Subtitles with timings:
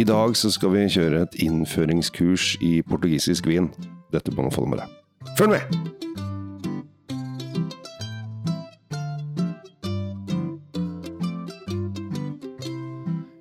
[0.00, 3.68] I dag så skal vi kjøre et innføringskurs i portugisisk vin.
[4.14, 5.00] Dette må du få med deg.
[5.36, 5.99] Følg med!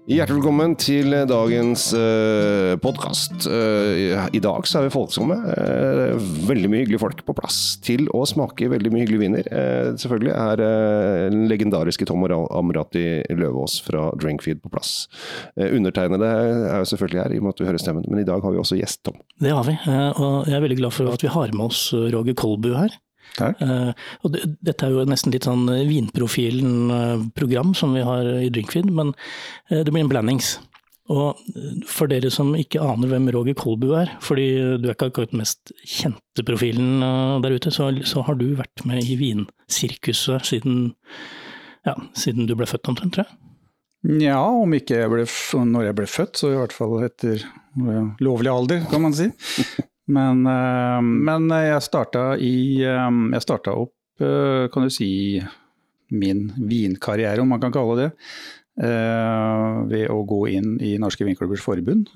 [0.10, 3.46] Hjertelig velkommen til dagens uh, podkast.
[3.46, 5.36] I dag så er vi folksomme.
[5.38, 6.16] Uh,
[6.48, 9.50] veldig mye hyggelige folk på plass til å smake veldig mye hyggelige viner.
[9.54, 10.64] Uh, selvfølgelig er
[11.30, 13.04] den legendariske Tom Amrati
[13.38, 15.06] Løvaas fra Drinkfeed på plass.
[15.54, 16.32] undertegnede
[16.72, 18.56] er jo selvfølgelig her, i og med at du hører stemmen, men i dag har
[18.56, 19.22] vi også gjest, Tom.
[19.38, 22.34] Det har vi, og jeg er veldig glad for at vi har med oss Roger
[22.34, 22.98] Kolbu her.
[23.40, 23.92] Uh,
[24.24, 29.14] og det, dette er jo nesten litt sånn vinprofilen-program som vi har i Drinkfeed, men
[29.14, 30.58] uh, det blir en blandings.
[31.10, 31.40] Og
[31.90, 35.42] for dere som ikke aner hvem Roger Kolbu er, fordi du er ikke akkurat den
[35.42, 37.02] mest kjente profilen
[37.42, 40.92] der ute, så, så, har du vært med i vinsirkuset siden,
[41.88, 43.40] ja, siden du ble født omtrent, tror jeg?
[44.22, 45.26] Ja, om ikke jeg ble,
[45.74, 47.42] når jeg ble født, så i hvert fall etter
[48.24, 49.28] lovlig alder, kan man si.
[50.10, 55.40] Men, uh, men jeg starta i um, Jeg starta opp, kan du si,
[56.12, 58.08] min vinkarriere, om man kan kalle det.
[58.76, 62.10] Ved å gå inn i Norske Vinklubbers Forbund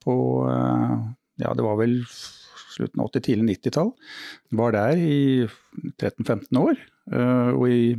[0.00, 0.14] på
[0.48, 3.92] Ja, det var vel slutten av 80-, tidlig 90-tall.
[4.56, 5.20] Var der i
[6.00, 6.80] 13-15 år.
[7.52, 7.92] og i,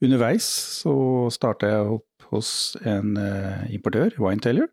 [0.00, 0.48] underveis
[0.78, 0.96] så
[1.34, 2.54] starta jeg opp hos
[2.88, 3.20] en
[3.68, 4.72] importør, Wineteller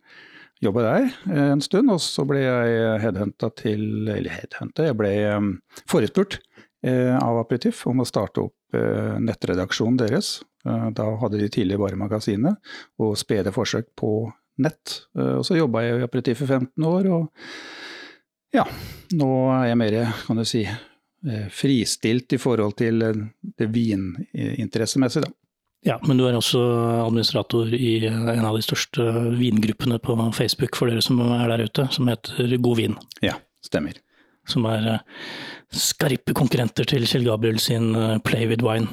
[0.64, 5.12] jobba der eh, en stund, og så ble jeg headhunta til Eller headhunta, jeg ble
[5.36, 5.52] um,
[5.90, 6.40] forespurt
[6.88, 10.42] uh, av Aperitif om å starte opp nettredaksjonen deres.
[10.66, 12.58] Da hadde de tidligere bare magasinet
[13.00, 14.10] og spede forsøk på
[14.60, 14.98] nett.
[15.16, 18.66] og så jobba jeg i Aperitif i 15 år, og ja,
[19.16, 20.66] nå er jeg mer, kan du si,
[21.56, 23.00] fristilt i forhold til
[23.56, 25.45] det vininteressemessige, da.
[25.86, 26.60] Ja, men du er også
[27.06, 29.04] administrator i en av de største
[29.38, 32.96] vingruppene på Facebook for dere som er der ute, som heter God vin.
[33.22, 34.00] Ja, stemmer.
[34.50, 35.04] Som er eh,
[35.74, 38.90] skarpe konkurrenter til Kjell Gabriel sin eh, Play with wine.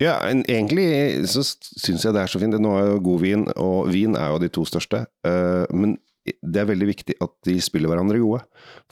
[0.00, 0.88] Ja, egentlig
[1.30, 2.56] så syns jeg det er så fint.
[2.60, 5.04] Nå er jo God vin og vin er jo de to største.
[5.28, 5.96] Eh, men
[6.42, 8.40] det er veldig viktig at de spiller hverandre gode.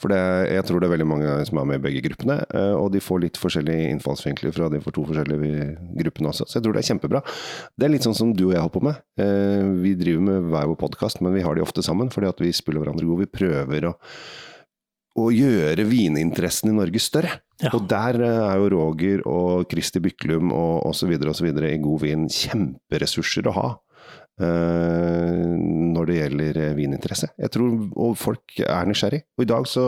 [0.01, 0.19] For det,
[0.51, 3.01] jeg tror det er veldig mange som er med i begge gruppene, eh, og de
[3.03, 5.69] får litt forskjellige innfallsvinkler fra de for to forskjellige
[6.03, 6.47] gruppene også.
[6.47, 7.23] Så jeg tror det er kjempebra.
[7.77, 9.01] Det er litt sånn som du og jeg holder på med.
[9.21, 12.43] Eh, vi driver med hver vår podkast, men vi har de ofte sammen fordi at
[12.43, 13.25] vi spiller hverandre gode.
[13.27, 13.95] Vi prøver å,
[15.17, 17.39] å gjøre vininteressen i Norge større.
[17.63, 17.71] Ja.
[17.73, 21.15] Og der eh, er jo Roger og Kristi Byklum og osv.
[21.17, 21.49] osv.
[21.49, 23.67] i god vin kjemperessurser å ha.
[24.37, 25.53] Eh,
[25.97, 27.31] når det gjelder eh, vininteresse.
[27.41, 29.23] Jeg tror folk er nysgjerrig.
[29.33, 29.85] Og i dag så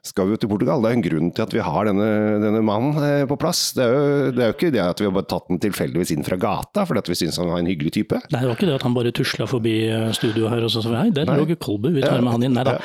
[0.00, 0.80] skal vi jo til Portugal.
[0.80, 2.06] Det er en grunn til at vi har denne,
[2.40, 3.74] denne mannen eh, på plass.
[3.76, 6.14] Det er, jo, det er, jo, ikke det at vi har bare tatt den tilfeldigvis
[6.16, 8.22] inn fra gata fordi vi syns han var en hyggelig type.
[8.32, 9.74] Nei, det var ikke det at han bare tusla forbi
[10.16, 12.56] studioet her og så sa hei, der lå Kolbu, vi tar med han inn.
[12.56, 12.78] Nei da.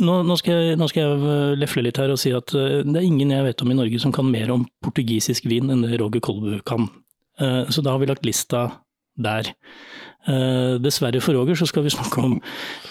[0.00, 3.04] Nå, nå, skal jeg, nå, skal jeg, lefle litt her og si at det er
[3.04, 6.24] ingen jeg vet om i Norge som kan mer om portugisisk vin enn det Roger
[6.24, 6.88] Kolbu kan.
[7.36, 8.70] Så da har vi lagt lista
[9.16, 9.52] der.
[10.26, 12.40] Uh, dessverre for Roger så skal vi snakke om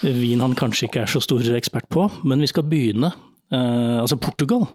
[0.02, 3.12] vin han kanskje ikke er så stor ekspert på, men vi skal begynne.
[3.52, 4.66] Uh, altså Portugal.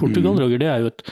[0.00, 0.40] Portugal, mm.
[0.40, 1.04] Roger, det er jo et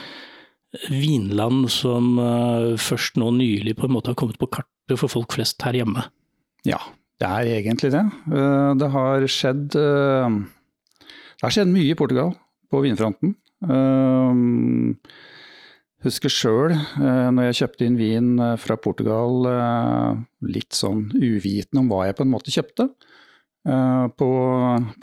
[0.91, 5.37] vinland som uh, først nå nylig på en måte har kommet på kartet for folk
[5.37, 6.07] flest her hjemme.
[6.65, 6.79] Ja,
[7.21, 8.03] det er egentlig det.
[8.77, 12.33] Det har skjedd Det har skjedd mye i Portugal
[12.71, 13.35] på vinfronten.
[16.05, 21.81] Husker sjøl, eh, når jeg kjøpte inn vin eh, fra Portugal, eh, litt sånn uvitende
[21.81, 22.91] om hva jeg på en måte kjøpte.
[23.67, 24.27] På,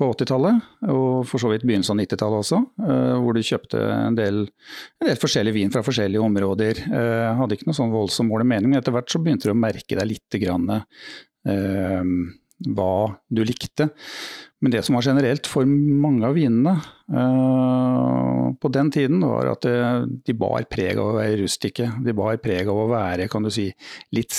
[0.01, 2.61] på 80-tallet, og for så vidt begynnelsen av 90-tallet også,
[3.21, 4.39] hvor du kjøpte en del,
[5.03, 6.81] en del, forskjellig vin fra forskjellige områder.
[6.81, 9.53] Jeg hadde ikke noe sånn voldsom mål og mening, men etter hvert så begynte du
[9.53, 10.73] å merke deg litt grann,
[12.63, 13.89] hva du likte.
[14.63, 16.77] Men det som var generelt for mange av vinene
[17.13, 19.77] uh, på den tiden, var at det,
[20.25, 21.91] de bar preg av å være rustikke.
[22.05, 23.69] De bar preg av å være kan du si,
[24.17, 24.35] litt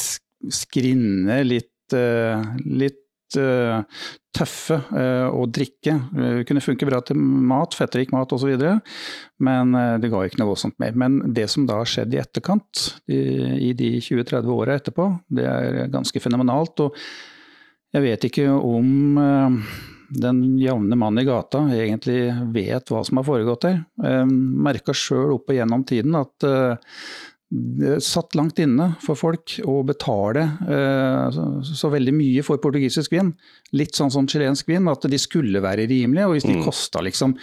[0.53, 3.01] skrinne, litt, uh, litt
[3.35, 5.95] tøffe å drikke.
[6.13, 8.53] Det kunne funke bra til mat, fettrik mat osv.,
[9.44, 10.95] men det ga ikke noe voldsomt mer.
[10.95, 15.91] Men det som da har skjedd i etterkant, i de 20-30 åra etterpå, det er
[15.91, 16.85] ganske fenomenalt.
[16.85, 16.95] og
[17.95, 19.19] jeg vet ikke om
[20.09, 23.80] den jevne mann i gata egentlig vet hva som har foregått her.
[24.03, 24.27] Jeg
[24.68, 26.97] merka sjøl opp gjennom tiden at eh,
[27.56, 33.31] det satt langt inne for folk å betale eh, så veldig mye for portugisisk vin.
[33.77, 36.27] Litt sånn som chilensk vin, at de skulle være rimelige.
[36.27, 36.63] Og hvis de mm.
[36.65, 37.38] kosta liksom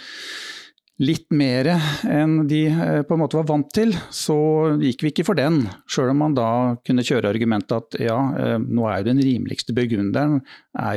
[1.01, 1.71] litt mer
[2.05, 4.35] enn de eh, på en måte var vant til, så
[4.81, 5.63] gikk vi ikke for den.
[5.89, 6.49] Sjøl om man da
[6.85, 10.39] kunne kjøre argumentet at ja, eh, nå er jo den rimeligste burgunderen,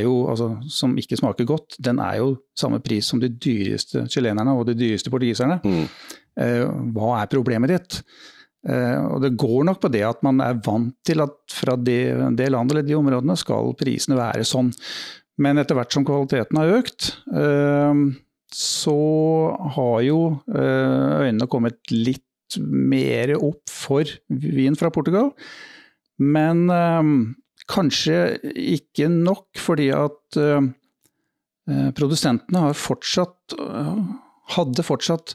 [0.02, 4.56] jo, altså, som ikke smaker godt, den er jo samme pris som de dyreste chilenerne
[4.56, 5.60] og de dyreste portugiserne.
[5.64, 5.84] Mm.
[6.44, 6.64] Eh,
[6.96, 8.02] hva er problemet ditt?
[8.66, 12.00] Og Det går nok på det at man er vant til at fra det,
[12.34, 14.72] det landet eller de områdene skal prisene være sånn.
[15.38, 17.12] Men etter hvert som kvaliteten har økt,
[18.56, 18.96] så
[19.76, 22.22] har jo eh, øynene kommet litt
[22.56, 25.32] mer opp for vin fra Portugal.
[26.22, 27.10] Men eh,
[27.68, 28.20] kanskje
[28.56, 30.70] ikke nok, fordi at eh,
[31.98, 33.56] produsentene har fortsatt
[34.54, 35.32] hadde fortsatt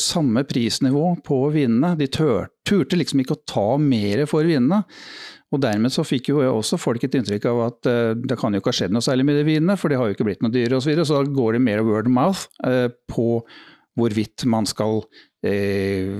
[0.00, 1.92] samme prisnivå på vinene.
[1.96, 4.82] De turte liksom ikke å ta mer for vinene.
[5.50, 8.62] Og dermed så fikk jo også folk et inntrykk av at eh, det kan jo
[8.62, 10.54] ikke ha skjedd noe særlig med de vinene, for det har jo ikke blitt noe
[10.54, 10.86] dyre osv.
[10.86, 13.42] Så, videre, så da går det mer word of mouth eh, på
[13.98, 16.12] hvorvidt man skal uh,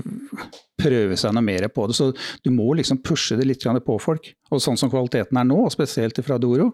[0.82, 1.94] prøve seg noe mer på det.
[1.96, 2.08] Så
[2.44, 4.26] du må liksom pushe det litt på folk.
[4.50, 6.72] Og sånn som kvaliteten er nå, spesielt fra Doro,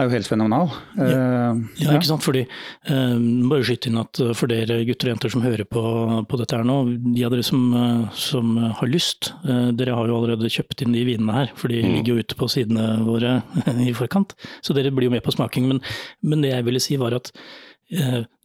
[0.00, 0.70] er jo helt fenomenal.
[0.96, 2.24] Ja, eh, ja ikke sant.
[2.24, 2.44] Fordi,
[2.90, 5.82] um, bare skyte inn at for dere gutter og jenter som hører på,
[6.28, 6.78] på dette her nå,
[7.12, 7.66] de av dere som,
[8.16, 11.52] som har lyst, dere har jo allerede kjøpt inn de vinene her.
[11.58, 11.90] For de mm.
[11.98, 13.40] ligger jo ute på sidene våre
[13.88, 14.36] i forkant.
[14.64, 15.68] Så dere blir jo med på smaking.
[15.68, 15.84] Men,
[16.24, 17.71] men det jeg ville si var at Eh,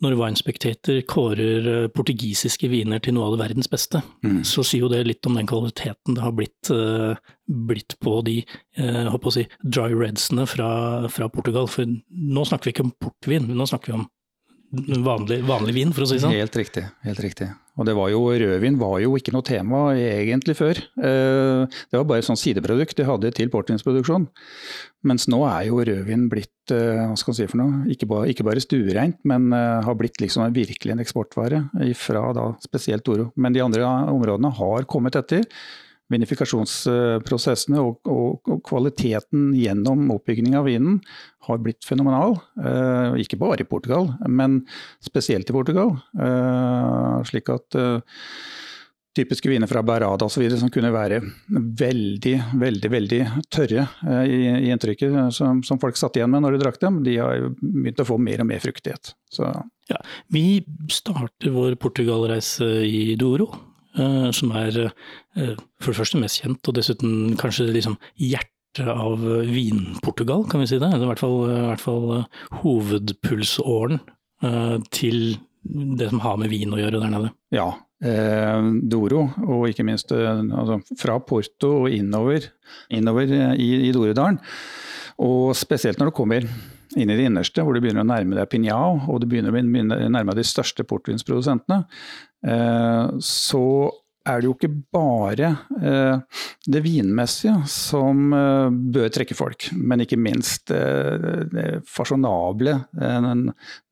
[0.04, 4.42] når Wine Spectator kårer eh, portugisiske viner til noe av det verdens beste, mm.
[4.48, 7.16] så sier jo det litt om den kvaliteten det har blitt, eh,
[7.48, 8.42] blitt på de
[8.78, 10.70] håper å si, dry redsene fra,
[11.10, 11.70] fra, Portugal.
[11.72, 14.08] For nå snakker vi ikke om portvin, nå snakker vi om
[14.72, 16.36] vanlig, vanlig vin, for å si det sånn.
[16.36, 16.84] Helt riktig.
[17.08, 17.48] helt riktig.
[17.78, 20.80] Og det var jo, Rødvin var jo ikke noe tema egentlig før.
[20.98, 24.28] Eh, det var bare et sånt sideprodukt de hadde til portvinsproduksjon.
[25.08, 28.32] Mens nå er jo rødvin blitt eh, hva skal man si for noe, ikke bare,
[28.34, 31.64] ikke bare stuereint, men eh, har blitt liksom virkelig en eksportvare
[31.96, 33.30] fra da spesielt Toro.
[33.38, 35.46] Men de andre områdene har kommet etter
[36.14, 41.02] vinifikasjonsprosessene og, og, og, kvaliteten gjennom oppbygging av vinen
[41.48, 42.38] har blitt fenomenal.
[42.60, 44.62] Eh, ikke bare i Portugal, men
[45.04, 45.98] spesielt i Portugal.
[46.20, 48.22] Eh, slik at eh,
[49.18, 50.46] typiske viner fra Berada osv.
[50.60, 51.22] som kunne være
[51.82, 53.22] veldig, veldig veldig
[53.54, 57.02] tørre eh, i, i inntrykket som, som, folk satt igjen med når de drakk dem,
[57.06, 59.16] de har begynt å få mer og mer fruktighet.
[59.34, 59.50] Så.
[59.92, 60.02] Ja,
[60.34, 60.62] vi
[60.92, 63.50] starter vår Portugal-reise i Douro.
[63.98, 69.24] Eh, som er eh, for det første mest kjent, og dessuten kanskje liksom hjertet av
[69.50, 70.92] Vin-Portugal, kan vi si det.
[70.92, 71.40] Det er i hvert fall,
[71.82, 74.04] fall eh, hovedpulsåren
[74.94, 77.32] til det som har med vin å gjøre der nede.
[77.56, 77.72] Ja,
[78.06, 82.46] eh, Doro, og ikke minst altså, fra Porto og innover,
[82.94, 84.38] innover i, i Dorodalen.
[85.26, 86.46] Og spesielt når du kommer
[86.96, 90.10] inn i det innerste, hvor du begynner å nærme deg Pinjao, og du begynner å
[90.14, 91.84] nærme deg de største portvinsprodusentene,
[92.44, 93.64] så
[94.28, 95.50] er det jo ikke bare
[95.80, 96.16] eh,
[96.68, 102.74] det vinmessige som eh, bør trekke folk, men ikke minst det fasjonable,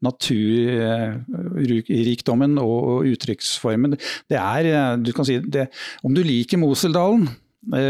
[0.05, 3.95] naturrikdommen og uttrykksformen.
[4.29, 4.61] Det er,
[4.99, 5.67] du kan si, det,
[6.03, 7.27] Om du liker Moseldalen,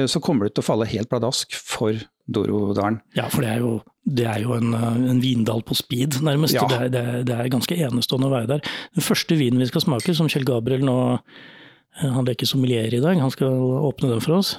[0.08, 1.94] så kommer du til å falle helt pladask for
[2.26, 3.00] Dorodalen.
[3.18, 3.72] Ja, for det er jo,
[4.06, 6.54] det er jo en, en, vindal på speed, nærmest.
[6.54, 6.68] Ja.
[6.70, 8.72] Det, er, det, er, det, er, ganske enestående å være der.
[8.94, 13.02] Den første vinen vi skal smake, som Kjell Gabriel nå eh, Han leker sommelier i
[13.02, 13.56] dag, han skal
[13.90, 14.56] åpne den for oss.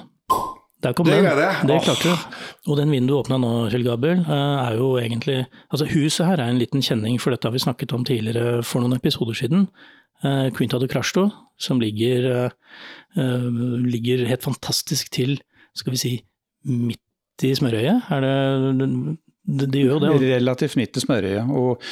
[0.83, 1.29] Der kom det den.
[1.39, 2.25] Det, det klarte du.
[2.67, 5.37] Og den vinen du åpna nå, Kjell Gabriel, eh, er jo egentlig
[5.71, 8.83] Altså huset her er en liten kjenning, for dette har vi snakket om tidligere for
[8.83, 9.69] noen episoder siden.
[10.27, 12.51] Eh, Quinta de Crasto, som ligger,
[13.15, 15.39] ligger helt fantastisk til,
[15.73, 16.11] skal vi si,
[16.69, 18.11] midt i smørøyet?
[18.13, 19.17] Er det,
[19.47, 20.13] det, det gjør det?
[20.35, 21.51] Relativt midt i smørøyet.
[21.55, 21.83] Og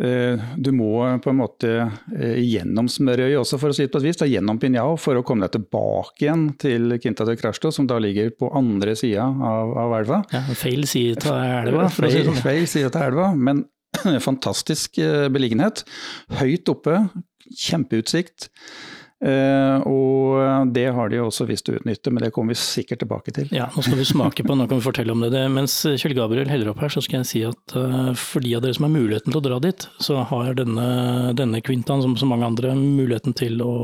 [0.00, 4.00] eh, du må på en måte eh, gjennom smørøyet også, for å si det på
[4.00, 4.20] et vis.
[4.22, 8.00] Da, gjennom Pinjao for å komme deg tilbake igjen til Quinta de Crasto, som da
[8.00, 10.22] ligger på andre sida av, av, elva.
[10.32, 12.40] Ja, feil side til elva, for å si det sånn.
[12.46, 13.66] Feil side av elva, men
[14.28, 15.84] fantastisk eh, beliggenhet.
[16.40, 17.04] Høyt oppe,
[17.52, 18.48] kjempeutsikt.
[19.22, 23.34] Uh, og det har de også visst å utnytte, men det kommer vi sikkert tilbake
[23.36, 23.50] til.
[23.54, 25.30] Ja, Nå skal vi smake på, nå kan vi fortelle om det.
[25.34, 28.56] det mens Kjell Gabriel heller opp her, så skal jeg si at uh, for de
[28.58, 30.86] av dere som har muligheten til å dra dit, så har denne,
[31.38, 33.74] denne kvintaen, som så mange andre, muligheten til å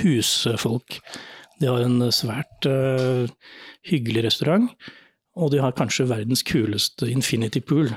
[0.00, 1.00] huse folk.
[1.60, 3.28] De har en svært uh,
[3.88, 4.70] hyggelig restaurant.
[5.36, 7.90] Og de har kanskje verdens kuleste infinity pool,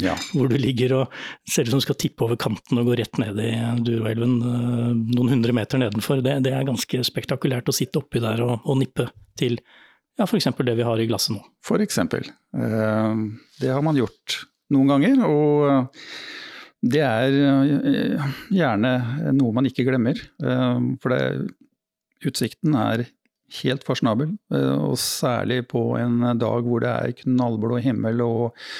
[0.00, 0.14] ja.
[0.32, 3.20] hvor du ligger og ser ut som du skal tippe over kanten og gå rett
[3.20, 3.50] ned i
[3.84, 6.22] Duroelven eh, noen hundre meter nedenfor.
[6.24, 9.10] Det, det, er ganske spektakulært å sitte oppi der og, og nippe
[9.40, 9.58] til
[10.16, 10.48] ja, f.eks.
[10.56, 11.44] det vi har i glasset nå.
[11.84, 12.24] Eksempel.
[12.56, 13.22] Eh,
[13.60, 14.40] det har man gjort
[14.72, 15.22] noen ganger.
[15.28, 15.92] og
[16.80, 18.94] Det er eh, gjerne
[19.36, 20.16] noe man ikke glemmer.
[20.16, 21.22] Eh, for det,
[22.24, 23.04] utsikten er
[23.60, 24.34] helt fasjonabel.
[24.54, 28.70] Eh, og særlig på en dag hvor det er knallblå himmel og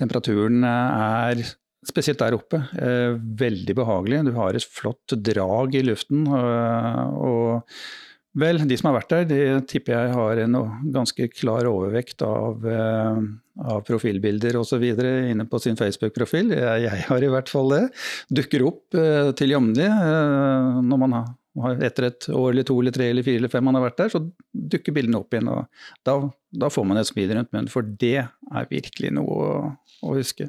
[0.00, 1.44] temperaturen er
[1.82, 2.60] Spesielt der oppe.
[3.42, 4.20] veldig behagelig.
[4.28, 6.28] Du har et flott drag i luften.
[6.30, 7.66] og
[8.38, 10.54] Vel, de som har vært der, de tipper jeg har en
[10.94, 14.86] ganske klar overvekt av, av profilbilder osv.
[14.94, 16.54] inne på sin Facebook-profil.
[16.54, 17.82] Jeg, har i hvert fall det.
[18.30, 19.00] Dukker opp
[19.42, 21.28] til jevnlig når man har,
[21.84, 24.12] etter et år eller to eller tre eller fire eller fem man har vært der,
[24.12, 25.50] så dukker bildene opp igjen.
[25.52, 25.66] og
[26.06, 26.16] Da,
[26.64, 29.62] da får man et smil rundt munnen, for det er virkelig noe å,
[30.02, 30.48] å huske.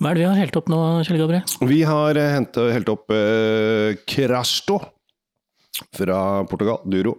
[0.00, 1.56] Hva er det vi har helt opp nå, Kjell Gabriel?
[1.68, 4.78] Vi har helt opp eh, Crasto
[5.92, 7.18] fra Portugal, Duro.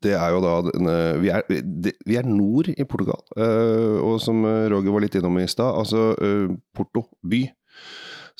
[0.00, 0.52] Det er jo da
[1.20, 5.48] vi er, vi er, nord i Portugal, eh, og som Roger var litt innom i
[5.50, 6.46] stad, altså eh,
[6.76, 7.42] Porto by.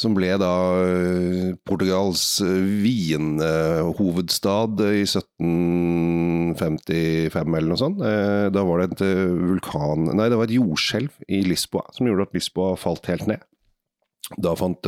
[0.00, 8.00] Som ble da eh, Portugals vinhovedstad i 1755 eller noe sånt.
[8.00, 9.02] Da var det et
[9.36, 13.44] vulkan Nei, det var et jordskjelv i Lisboa som gjorde at Lisboa falt helt ned.
[14.40, 14.80] Da fant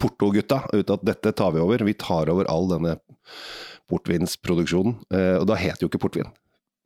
[0.00, 2.96] Porto-gutta ut at dette tar vi over, vi tar over all denne
[3.90, 4.94] portvinsproduksjonen.
[5.42, 6.30] Og da het jo ikke portvin.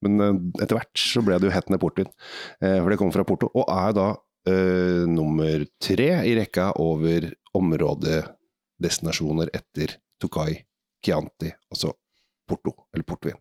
[0.01, 0.17] Men
[0.57, 2.09] etter hvert så ble det jo hetende portvin,
[2.63, 3.47] for det kom fra Porto.
[3.53, 4.07] Og er da
[4.49, 7.27] nummer tre i rekka over
[7.59, 10.63] områdedestinasjoner etter Tokai,
[11.05, 11.93] Chianti, altså
[12.49, 13.37] Porto, eller portvin.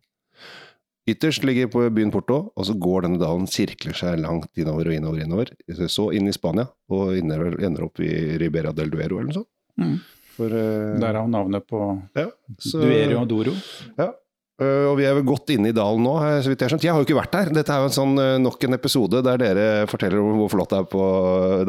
[1.10, 4.96] Ytterst ligger på byen Porto, og så går denne dalen, sirkler seg langt innover og
[4.96, 5.52] innover, innover.
[5.90, 9.50] Så inn i Spania, og ender, opp i Ribera del Duero eller noe sånt.
[9.80, 9.96] Mm.
[10.36, 11.80] For, uh, Derav navnet på
[12.16, 12.28] ja,
[12.62, 13.56] så, Duero og Doro.
[13.98, 14.12] Ja,
[14.60, 16.86] Eh, og vi er vel godt inne i dalen nå, så vidt jeg har skjønt.
[16.88, 17.52] Jeg har jo ikke vært der.
[17.60, 20.74] Dette er jo en sånn, eh, nok en episode der dere forteller om hvor flott
[20.74, 21.04] det er på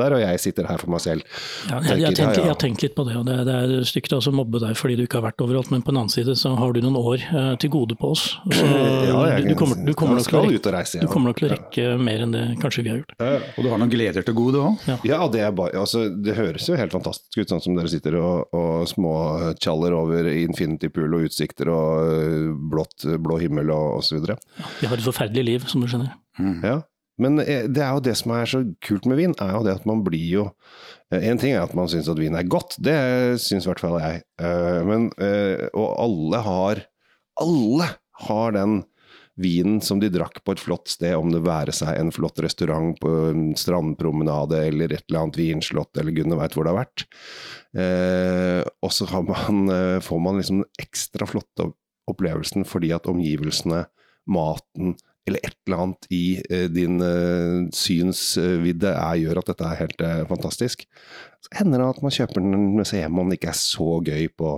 [0.00, 1.26] der, og jeg sitter her for meg selv.
[1.70, 4.14] Ja, jeg, jeg, tenker, jeg, har tenkt litt på det, og det, det er stygt
[4.16, 5.70] å mobbe deg fordi du ikke har vært overalt.
[5.70, 8.26] Men på den annen side så har du noen år uh, til gode på oss.
[8.50, 8.66] Så
[9.10, 11.10] ja, jeg, du, kommer, du, kommer nok til, reise, ja.
[11.10, 13.14] kommer nok til å rekke mer enn det kanskje vi har gjort.
[13.20, 14.86] Ja, og du har noen gleder til gode òg?
[14.90, 18.18] Ja, ja det, bare, altså, det, høres jo helt fantastisk ut, sånn som dere sitter
[18.20, 24.24] og, og småtjaller over Infinity Pool og utsikter og blått, blå himmel og osv.
[24.32, 24.38] Ja,
[24.80, 26.16] vi har et forferdelig liv, som du skjønner.
[26.40, 26.58] Mm.
[26.64, 26.78] Ja,
[27.20, 29.76] men eh, det er jo det som er så kult med vin, er jo det
[29.80, 30.46] at man blir jo
[31.12, 32.96] eh, En ting er at man syns at vin er godt, det
[33.44, 34.22] syns i hvert fall jeg.
[34.40, 35.10] Eh, men,
[35.74, 36.86] og alle har
[37.40, 37.92] Alle
[38.26, 38.80] har den
[39.40, 42.92] vinen som de drakk på et flott sted, om det være seg en flott restaurant
[43.00, 47.06] på en strandpromenade eller et eller annet vinslott eller gudene veit hvor det har vært.
[47.80, 51.70] Eh, og så får man liksom ekstra flotte
[52.12, 53.84] opplevelsen fordi at omgivelsene,
[54.30, 54.96] maten
[55.28, 60.02] eller et eller annet i eh, din eh, synsvidde er, gjør at dette er helt
[60.04, 60.86] eh, fantastisk.
[61.44, 63.90] Så hender det at man kjøper den med seg hjem om det ikke er så
[64.06, 64.56] gøy på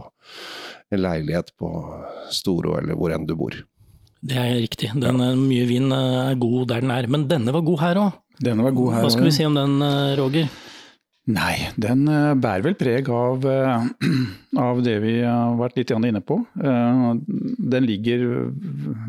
[0.92, 1.70] en leilighet på
[2.32, 3.56] Storo eller hvor enn du bor.
[4.22, 4.92] Det er riktig.
[5.02, 7.08] Den, er Mye vin er god der den er.
[7.10, 8.20] Men denne var god her òg.
[8.42, 9.82] Hva skal vi si om den,
[10.18, 10.46] Roger?
[11.30, 13.84] Nei, den eh, bærer vel preg av, eh,
[14.64, 16.40] av, det vi har vært litt inne på.
[16.58, 18.24] Eh, den ligger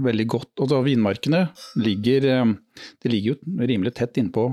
[0.06, 1.48] veldig godt altså Vinmarkene
[1.82, 2.30] ligger,
[3.02, 4.46] det ligger jo rimelig tett innpå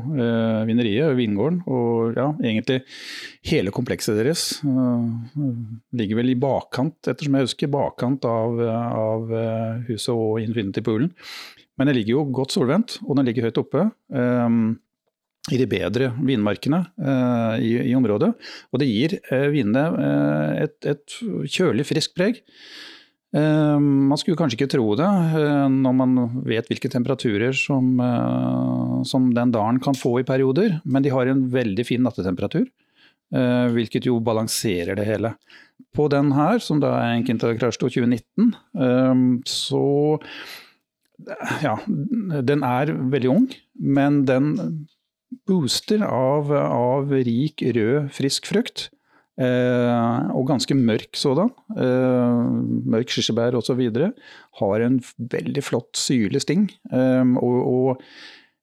[0.69, 1.61] vineriet, vingården.
[1.69, 2.81] Og ja, egentlig
[3.52, 4.47] hele komplekset deres
[5.93, 9.33] ligger vel i bakkant, ettersom jeg husker, bakkant av, av
[9.88, 11.12] huset og Infinity Poolen.
[11.76, 13.90] Men den ligger jo godt solvendt, og den ligger høyt oppe
[15.50, 18.30] i de bedre vinmarkene eh, i, i, området.
[18.71, 21.19] Og det gir eh, vinene eh, et, et,
[21.50, 22.42] kjølig, friskt preg.
[23.30, 25.07] Man skulle kanskje ikke tro det
[25.71, 26.14] når man
[26.50, 27.92] vet hvilke temperaturer som,
[29.07, 32.64] som, den dalen kan få i perioder, men de har en veldig fin nattetemperatur.
[33.71, 35.30] hvilket jo balanserer det hele.
[35.95, 38.50] På den her, som da er en Quinta Crashto 2019,
[39.47, 39.87] så
[41.62, 41.76] ja,
[42.42, 43.47] den er veldig ung,
[43.78, 44.57] men den
[45.49, 48.89] booster av, av rik, rød, frisk frukt.
[49.41, 51.53] Eh, og ganske mørk sådan.
[51.73, 52.41] Eh,
[52.93, 53.81] mørk kirsebær osv.
[54.61, 56.69] Har en veldig flott syrlig sting.
[56.93, 58.05] Eh, og, og,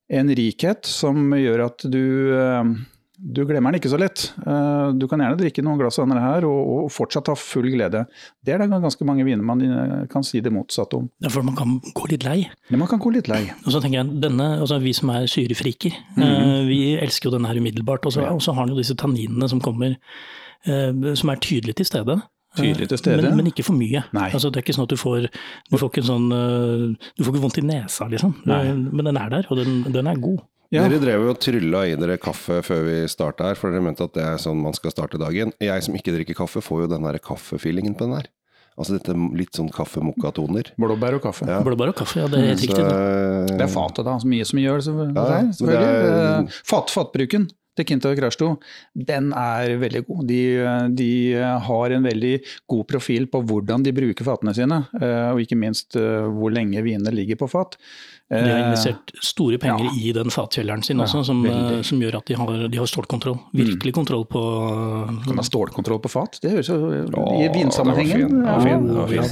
[0.08, 2.70] en rikhet som gjør at du eh,
[3.18, 4.28] du glemmer den ikke så lett.
[4.46, 7.66] Eh, du kan gjerne drikke noen glass av denne her og, og, fortsatt ha full
[7.74, 8.04] glede.
[8.46, 11.08] Det er det ganske mange viner man eh, kan si det motsatte om.
[11.26, 12.44] Ja, For man kan gå litt lei?
[12.70, 13.42] Ja, man kan gå litt lei.
[13.64, 16.36] Og så tenker jeg, denne, altså Vi som er syrefriker, mm
[16.68, 18.06] vi elsker jo denne her umiddelbart.
[18.08, 18.32] Og så ja.
[18.34, 19.96] har den jo disse tanninene som kommer,
[20.66, 22.18] som er tydelig til stede.
[22.58, 23.22] Tydelig til stede.
[23.24, 24.02] Men, men, ikke for mye.
[24.12, 25.28] Altså, det er ikke sånn at du får,
[25.70, 28.36] du får ikke, sånn, du får ikke vondt i nesa, liksom.
[28.50, 28.62] Nei.
[28.74, 30.44] Men den er der, og den, den er god.
[30.72, 30.84] Ja.
[30.88, 34.04] Dere drev jo og trylla i dere kaffe før vi starta her, for dere mente
[34.04, 35.54] at det er sånn man skal starte dagen.
[35.64, 38.28] Jeg som ikke drikker kaffe, får jo den der kaffefeelingen på den her.
[38.78, 40.74] Altså dette litt sånn kaffe-mokka-toner.
[40.78, 41.48] Blåbær og kaffe.
[41.50, 41.62] Ja.
[41.66, 42.84] Blåbær og kaffe, ja det er helt riktig.
[42.84, 43.56] det.
[43.58, 44.18] Det er fatet, da.
[44.22, 44.84] Så mye som gjør det.
[44.86, 45.88] så- Ja, der, men det selvfølgelig.
[45.88, 47.48] er- Eh, Fat, fatbruken
[47.78, 48.60] til Kinta og Krasjto,
[48.96, 50.28] den er veldig god.
[50.28, 55.40] De, de har en veldig god profil på hvordan de bruker fatene sine, eh, og
[55.42, 57.78] ikke minst eh, hvor lenge vinene ligger på fat.
[58.30, 59.92] De har Eh, investert store penger ja.
[60.04, 62.90] i den fatkjelleren sin Ja, også, som, eh, som gjør at de har, de har
[62.90, 63.38] stålkontroll.
[63.56, 64.42] Virkelig kontroll på
[65.24, 66.40] Kan ha stålkontroll på fat?
[66.44, 66.76] Det høres jo
[67.40, 68.44] I vinsammenhengen.
[68.44, 69.24] Ja.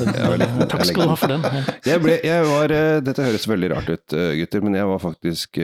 [0.71, 1.43] Takk skal du ha for den.
[1.43, 1.65] Ja.
[1.91, 5.59] Jeg ble, jeg var, eh, dette høres veldig rart ut, gutter, men jeg var faktisk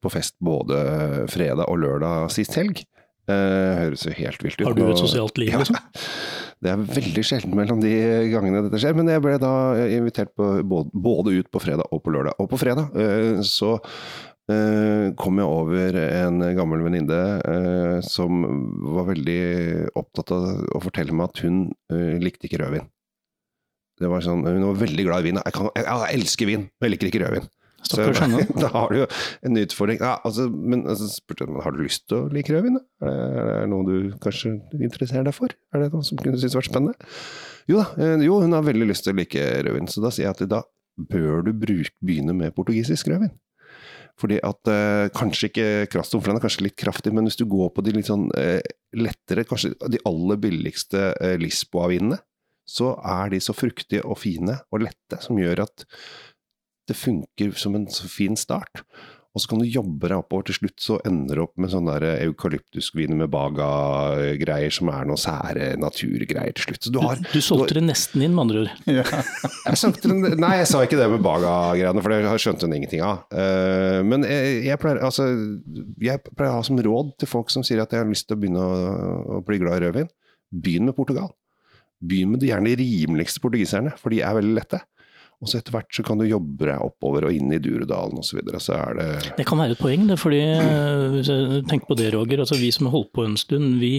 [0.00, 2.86] på fest både fredag og lørdag sist helg.
[3.24, 4.66] Eh, høres jo helt vilt ut.
[4.68, 5.78] Har du et sosialt liv, Ja, liksom?
[6.62, 7.94] Det er veldig sjelden mellom de
[8.32, 9.54] gangene dette skjer, men jeg ble da
[9.96, 12.38] invitert på, både, både ut på fredag og på lørdag.
[12.40, 13.74] Og på fredag eh, så
[14.52, 17.20] eh, kom jeg over en gammel venninne
[17.50, 18.44] eh, som
[18.96, 19.42] var veldig
[19.98, 22.88] opptatt av å fortelle meg at hun eh, likte ikke rødvin.
[24.02, 25.38] Var sånn, Hun var veldig glad i vin.
[25.38, 27.52] Jeg, kan, jeg, jeg elsker vin, men jeg liker ikke rødvin.
[27.84, 28.44] Så Stakkars henne.
[28.62, 29.08] da har du jo
[29.44, 30.00] en utfordring.
[30.00, 32.80] Ja, altså, men altså, spurte jeg har du lyst til å like rødvin?
[33.04, 35.54] Er det, er det noe du kanskje interesserer deg for?
[35.74, 37.12] Er det noe som kunne synes vært spennende?
[37.70, 40.28] Jo da, eh, jo, hun har veldig lyst til å like rødvin, så da sier
[40.28, 40.64] jeg at da
[40.94, 43.34] bør du bruk, begynne med portugisisk rødvin.
[44.20, 47.48] Fordi at eh, kanskje ikke Kraston, for den er kanskje litt kraftig, men hvis du
[47.50, 48.62] går på de litt sånn eh,
[48.94, 52.20] lettere, kanskje de aller billigste eh, Lisboa-vinene,
[52.64, 55.84] så er de så fruktige og fine og lette, som gjør at
[56.88, 58.84] det funker som en så fin start.
[59.34, 60.46] Og så kan du jobbe deg oppover.
[60.46, 65.18] Til slutt så ender du opp med sånne der eukalyptusviner med baga-greier som er noe
[65.18, 66.86] sære naturgreier til slutt.
[66.86, 68.84] Så du har Du solgte det nesten inn, med andre ord.
[68.86, 69.02] Ja.
[69.74, 73.24] jeg Nei, jeg sa ikke det med Baga-greiene, for det har skjønte hun ingenting av.
[73.34, 75.26] Eh, men jeg, jeg, pleier, altså,
[75.98, 78.38] jeg pleier å ha som råd til folk som sier at jeg har lyst til
[78.38, 78.82] å begynne å,
[79.40, 80.12] å bli glad i rødvin,
[80.54, 81.34] begynn med Portugal.
[82.04, 84.84] Begynn med de gjerne rimeligste portugiserne, for de er veldig lette.
[85.44, 88.30] Og så etter hvert så kan du jobbe deg oppover og inn i Durudalen osv.
[88.30, 91.90] Så, videre, så er det Det kan være et poeng, det, fordi Tenk jeg tenker
[91.90, 92.44] på det, Roger.
[92.44, 93.98] altså Vi som har holdt på en stund, vi,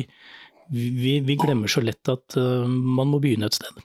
[0.74, 3.78] vi, vi glemmer så lett at uh, man må begynne et sted.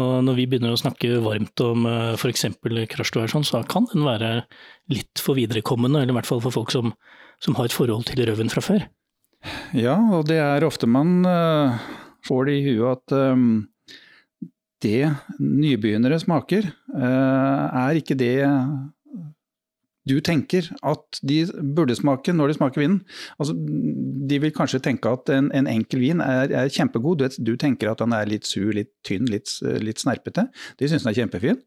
[0.00, 2.46] Og når vi begynner å snakke varmt om uh, f.eks.
[2.94, 4.46] krasjto sånn, så kan den være
[4.92, 6.94] litt for viderekommende, eller i hvert fall for folk som,
[7.42, 8.86] som har et forhold til røven fra før.
[9.74, 11.74] Ja, og det er ofte man uh,
[12.26, 13.46] får det i huet at eh,
[14.82, 16.66] det nybegynnere smaker,
[16.96, 18.34] eh, er ikke det
[20.02, 21.44] du tenker at de
[21.76, 22.96] burde smake når de smaker vinen.
[23.38, 27.20] Altså, de vil kanskje tenke at en, en enkel vin er, er kjempegod.
[27.20, 30.48] Du, vet, du tenker at den er litt sur, litt tynn, litt, litt snerpete.
[30.80, 31.60] De syns den er kjempefin.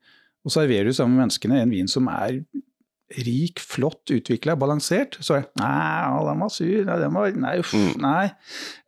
[0.45, 2.41] Og serverer du sammen med menneskene en vin som er
[3.23, 6.75] rik, flott utvikla, balansert, så det Nei, den var sur.
[6.89, 7.91] Nei, den var, nei uff, Mm.
[8.01, 8.25] nei.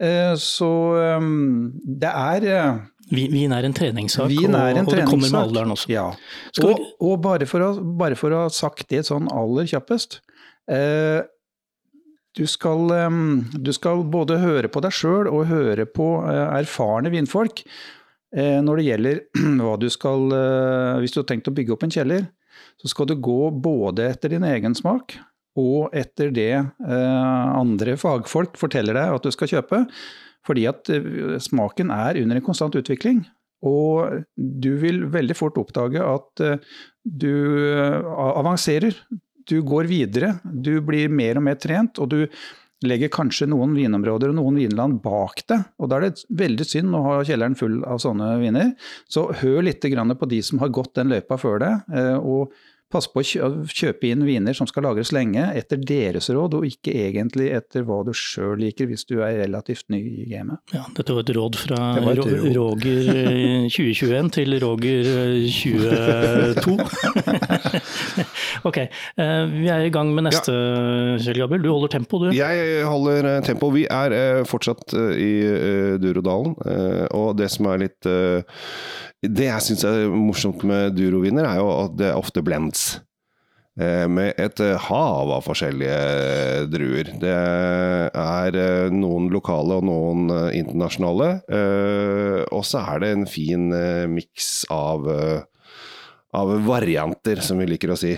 [0.01, 0.69] Eh, så
[1.21, 5.39] um, det er eh, Vin er en treningssak, er en og, og det kommer med
[5.39, 5.91] alderen også.
[5.93, 6.07] Ja.
[6.65, 10.19] Og, og bare, for å, bare for å ha sagt det sånn aller kjappest
[10.71, 11.21] eh,
[12.35, 13.19] du, skal, eh,
[13.55, 17.63] du skal både høre på deg sjøl og høre på eh, erfarne vinfolk
[18.35, 19.23] eh, når det gjelder
[19.63, 22.27] hva du skal eh, Hvis du har tenkt å bygge opp en kjeller,
[22.77, 25.15] så skal du gå både etter din egen smak
[25.57, 29.85] og etter det eh, andre fagfolk forteller deg at du skal kjøpe.
[30.47, 33.25] Fordi at eh, smaken er under en konstant utvikling.
[33.67, 36.61] Og du vil veldig fort oppdage at eh,
[37.03, 37.33] du
[37.73, 38.95] eh, avanserer.
[39.47, 40.37] Du går videre.
[40.43, 42.21] Du blir mer og mer trent, og du
[42.85, 45.63] legger kanskje noen vinområder og noen vinland bak deg.
[45.81, 48.75] Og da er det veldig synd å ha kjelleren full av sånne viner.
[49.09, 51.95] Så hør litt på de som har gått den løypa før deg.
[52.21, 52.53] og
[52.87, 56.93] Pass på å kjøpe inn viner som skal lagres lenge, etter deres råd, og ikke
[56.95, 60.61] egentlig etter hva du sjøl liker, hvis du er relativt ny i gamet.
[60.71, 62.47] Ja, dette var et råd fra et råd.
[62.55, 66.77] Roger eh, 2021 til Roger eh, 22.
[68.63, 70.53] ok, eh, vi er i gang med neste,
[71.23, 71.63] Kjell Gabriel.
[71.65, 72.29] Du holder tempo, du.
[72.35, 73.71] Jeg holder eh, tempo.
[73.75, 75.33] Vi er eh, fortsatt i
[76.01, 76.55] Durodalen,
[77.15, 81.97] og det som er litt Det jeg syns er morsomt med Duroviner, er jo at
[81.99, 82.97] det er ofte blends.
[83.77, 87.11] Med et hav av forskjellige druer.
[87.21, 87.33] Det
[88.17, 91.27] er noen lokale og noen internasjonale.
[92.49, 93.67] og så er det en fin
[94.09, 95.05] miks av,
[96.33, 98.15] av varianter, som vi liker å si.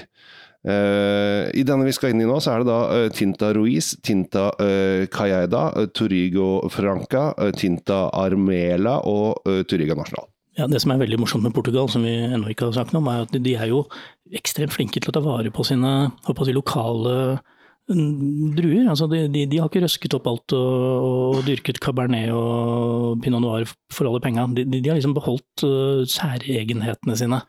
[0.67, 3.93] Eh, I denne vi skal inn i nå, så er det da eh, Tinta Ruiz,
[4.04, 10.28] Tinta uh, eh, Turigo Franca, Tinta Armela og uh, Turiga National.
[10.60, 13.00] Ja, Det som er veldig morsomt med Portugal, som vi ennå ikke har sagt noe
[13.00, 13.86] om, er at de er jo
[14.36, 17.38] ekstremt flinke til å ta vare på sine på si, lokale
[17.88, 18.89] mm, druer.
[18.91, 23.45] Altså de, de, de, har ikke røsket opp alt og, og, dyrket cabernet og pinot
[23.45, 24.50] noir for alle penga.
[24.58, 27.39] De, de, har liksom beholdt uh, særegenhetene sine.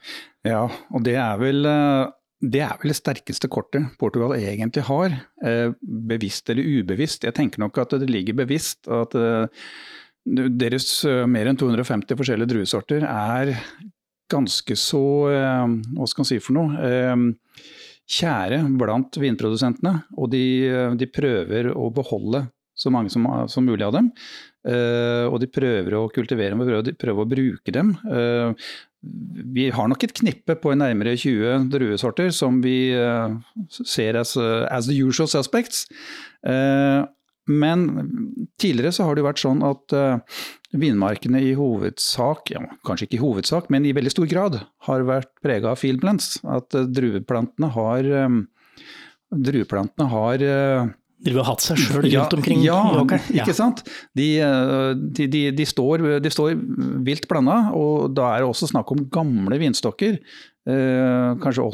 [0.47, 5.17] Ja, og det er vel uh det er vel det sterkeste kortet Portugal egentlig har,
[5.45, 7.25] eh, bevisst eller ubevisst.
[7.29, 8.89] Jeg tenker nok at det ligger bevisst.
[8.89, 9.15] at
[10.27, 13.55] deres eh, mer enn 250 forskjellige druesorter er
[14.31, 16.91] ganske så eh, Hva skal man si for noe?
[16.91, 17.71] Eh,
[18.11, 19.95] kjære blant vinprodusentene.
[20.19, 20.45] Og de,
[20.99, 22.49] de prøver å beholde
[22.81, 24.11] så mange som, som mulig av dem.
[25.31, 27.95] og de prøver å kultivere dem, og prøver å bruke dem.
[29.57, 32.93] vi har nok et knippe på nærmere 20 druesorter som vi
[33.69, 35.87] ser as, as the usual suspects.
[37.51, 37.87] Men
[38.61, 40.43] tidligere så har det vært sånn at uh,
[40.77, 45.33] vinmarkene i hovedsak, ja, kanskje ikke i hovedsak, men i veldig stor grad har vært
[45.45, 46.37] prega av field plants.
[46.45, 48.11] At uh, drueplantene har,
[49.51, 50.47] drueplantene har
[51.27, 53.85] uh, har hatt seg sjøl rundt ja, omkring ja, i ikke sant.
[54.17, 54.29] De,
[55.17, 56.55] de, de, de, står, de står
[57.07, 60.21] vilt blanda, og da er det også snakk om gamle vinstokker.
[60.69, 61.65] Eh, kanskje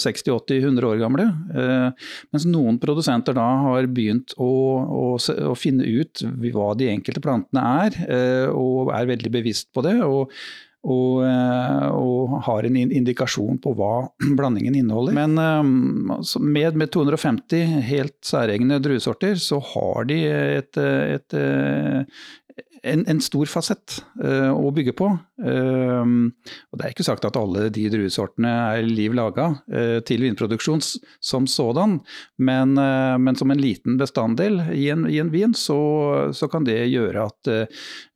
[0.00, 1.26] 60-80-100 år gamle.
[1.52, 4.48] Eh, mens noen produsenter da har begynt å,
[4.82, 9.84] å, å, finne ut hva de enkelte plantene er, eh, og er veldig bevisst på
[9.84, 9.98] det.
[10.06, 10.32] og,
[10.82, 13.92] og, og har en indikasjon på hva
[14.38, 15.14] blandingen inneholder.
[15.14, 20.18] Men med, med 250 helt særegne druesorter, så har de
[20.58, 21.38] et, et,
[22.82, 25.12] en, en, stor fasett å bygge på.
[25.42, 26.04] Uh,
[26.72, 30.82] og Det er ikke sagt at alle de druesortene er liv laga uh, til vinproduksjon
[31.22, 31.98] som sådan,
[32.42, 35.76] men, men, som en liten bestanddel i en, i en vin, så,
[36.34, 37.50] så, kan det gjøre at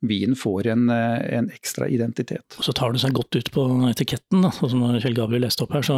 [0.05, 2.57] vinen får en, en, ekstra identitet.
[2.59, 5.63] Og Så tar det seg godt ut på etiketten, da, sånn som Kjell Gabriel leste
[5.65, 5.97] opp her, så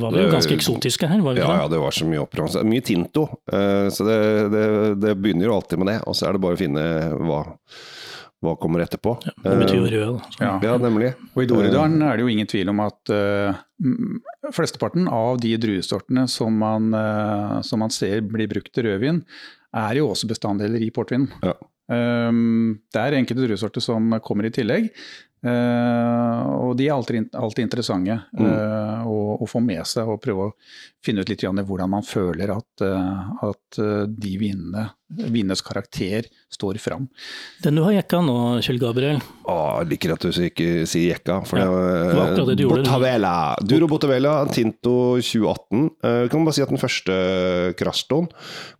[0.00, 1.24] var vi jo ganske eksotiske her?
[1.36, 2.66] ja, ja, det var så mye oppramset.
[2.68, 4.20] Mye Tinto, så det,
[4.54, 4.66] det,
[5.02, 5.98] det begynner jo alltid med det.
[6.08, 6.86] Og så er det bare å finne
[7.20, 7.42] hva
[8.42, 9.14] hva kommer etterpå.
[9.22, 10.44] Ja, det betyr jo rød, da.
[10.44, 10.52] Ja.
[10.66, 10.76] ja.
[10.82, 11.12] nemlig.
[11.32, 13.60] Og i Doridalen er det jo ingen tvil om at uh,
[14.54, 19.22] flesteparten av de druesortene som man, uh, som man, ser blir brukt til rødvin,
[19.78, 21.28] er jo også bestanddeler i portvin.
[21.44, 21.54] Ja.
[21.92, 24.90] Um, det er enkelte druesorter som kommer i tillegg.
[25.42, 28.44] Uh, og de er alltid, alltid interessante mm.
[28.46, 30.52] uh, å, å, få med seg og prøve å
[31.02, 37.06] finne ut litt hvordan man føler at, uh, at de vinene vinenes karakter står fram.
[37.62, 39.20] Den du har jekka nå, Kjell Gabriel?
[39.48, 41.38] Å, jeg liker at du ikke sier jekka.
[41.48, 43.34] For ja, det var det du Botavela.
[43.60, 45.84] Duro Botavela, Tinto 2018.
[46.04, 47.18] Uh, kan man bare si at den første
[47.78, 48.28] Crashton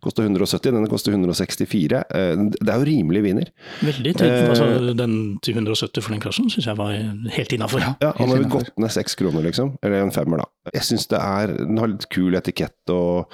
[0.03, 2.03] koster 170, denne koster 164.
[2.09, 3.53] Uh, det er jo rimelig viner.
[3.83, 4.15] Veldig.
[4.21, 6.93] Uh, altså, den til 170 for den Crashton syns jeg var
[7.35, 7.83] helt innafor.
[7.83, 9.73] Ja, ja, han har jo gått ned seks kroner, liksom.
[9.83, 10.71] Eller en femmer, da.
[10.77, 13.33] Jeg syns det er Den har litt kul etikett og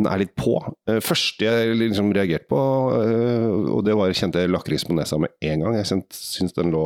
[0.00, 0.56] den er litt på.
[0.88, 2.60] Eh, første jeg liksom reagerte på,
[3.02, 5.78] eh, og det var kjente lakris på nesa med en gang.
[5.80, 6.84] Jeg syns den lå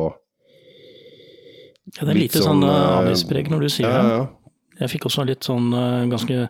[1.95, 4.79] ja, Det er lite sånn, sånn uh, anispreg når du sier ja, det.
[4.81, 5.69] Jeg fikk også litt sånn
[6.11, 6.47] ganske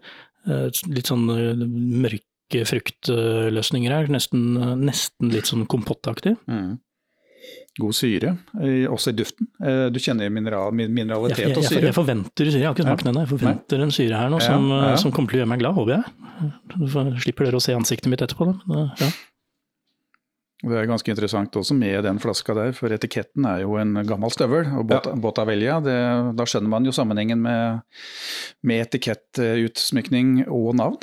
[0.93, 4.07] litt sånn mørke fruktløsninger her.
[4.13, 6.37] Nesten, nesten litt sånn kompottaktig.
[6.49, 6.77] Mm
[7.81, 8.31] god syre,
[8.87, 9.49] også i duften.
[9.59, 11.83] Eh, du kjenner mineral, mineralitet jeg, jeg, og syre.
[11.89, 13.25] Jeg, forventer syre, jeg har ikke smakt den ennå.
[13.25, 14.97] Jeg forventer en syre her nå som, ja, ja.
[15.01, 16.51] som, kommer til å gjøre meg glad, håper jeg.
[16.75, 16.85] Du
[17.25, 18.47] slipper dere å se ansiktet mitt etterpå.
[18.69, 19.11] Men, ja.
[20.65, 24.31] Det er ganske interessant også med den flaska der, for etiketten er jo en gammel
[24.33, 24.69] støvel.
[24.79, 24.87] Og
[25.21, 25.97] Botavellia, det,
[26.39, 27.83] da skjønner man jo sammenhengen med,
[28.65, 31.01] med etikettutsmykning og navn.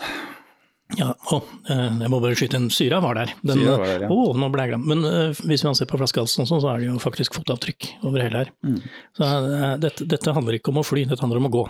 [0.98, 1.38] Ja, å,
[1.70, 3.32] eh, jeg må bare skyte en syra var der.
[3.40, 4.10] Den, syra var der ja.
[4.12, 4.88] Å, nå ble jeg glemt.
[4.90, 8.44] Men uh, hvis man ser på flaskehalsen, så er det jo faktisk fotavtrykk over hele
[8.44, 8.52] her.
[8.66, 8.82] Mm.
[9.16, 11.64] Så uh, dette, dette, handler ikke om å fly, dette handler om å gå.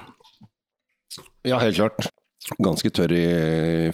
[1.46, 2.10] Ja, helt klart.
[2.58, 3.26] Ganske tørr i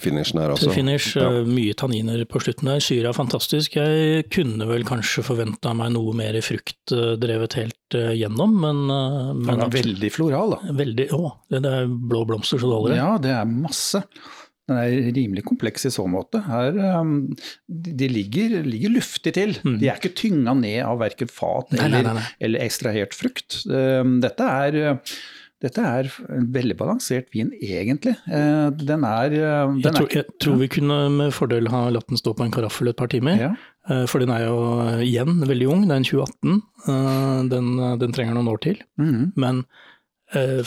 [0.01, 0.71] finishen her også.
[0.71, 1.27] Tørr finish, ja.
[1.45, 2.81] mye tanniner på slutten der.
[2.81, 3.77] Syra er fantastisk.
[3.77, 9.65] Jeg kunne vel kanskje forventa meg noe mer frukt drevet helt gjennom, men, men Den
[9.67, 10.73] er veldig floral, da.
[10.81, 12.97] Veldig, å, det er blå blomster så det holder.
[12.97, 14.01] Ja, det er masse.
[14.69, 16.43] Den er rimelig kompleks i så måte.
[16.45, 17.17] Her, um,
[17.67, 19.57] de ligger, ligger luftig til.
[19.65, 19.79] Mm.
[19.81, 22.29] De er ikke tynga ned av verken fat eller, nei, nei, nei.
[22.45, 23.63] eller ekstrahert frukt.
[23.67, 24.81] Um, dette er
[25.59, 28.13] dette er en veldig balansert vin, egentlig.
[28.29, 32.07] Uh, den er, uh, den jeg, tror, jeg, tror, vi kunne med fordel ha latt
[32.07, 33.35] den stå på en karaffel et par timer.
[33.41, 33.51] Ja.
[33.89, 34.61] Uh, for den er jo
[35.03, 36.59] igjen veldig ung, det er en 2018.
[37.51, 38.79] Den, den trenger noen år til.
[39.01, 39.31] Mm.
[39.39, 39.65] Men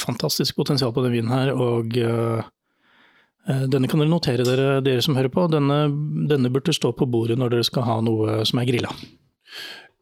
[0.02, 2.48] fantastisk potensial på den vinen her, og Eh,
[3.42, 5.48] denne kan dere notere dere, dere som hører på.
[5.50, 5.84] Denne,
[6.30, 8.92] denne, burde stå på bordet når dere skal ha noe som er grilla.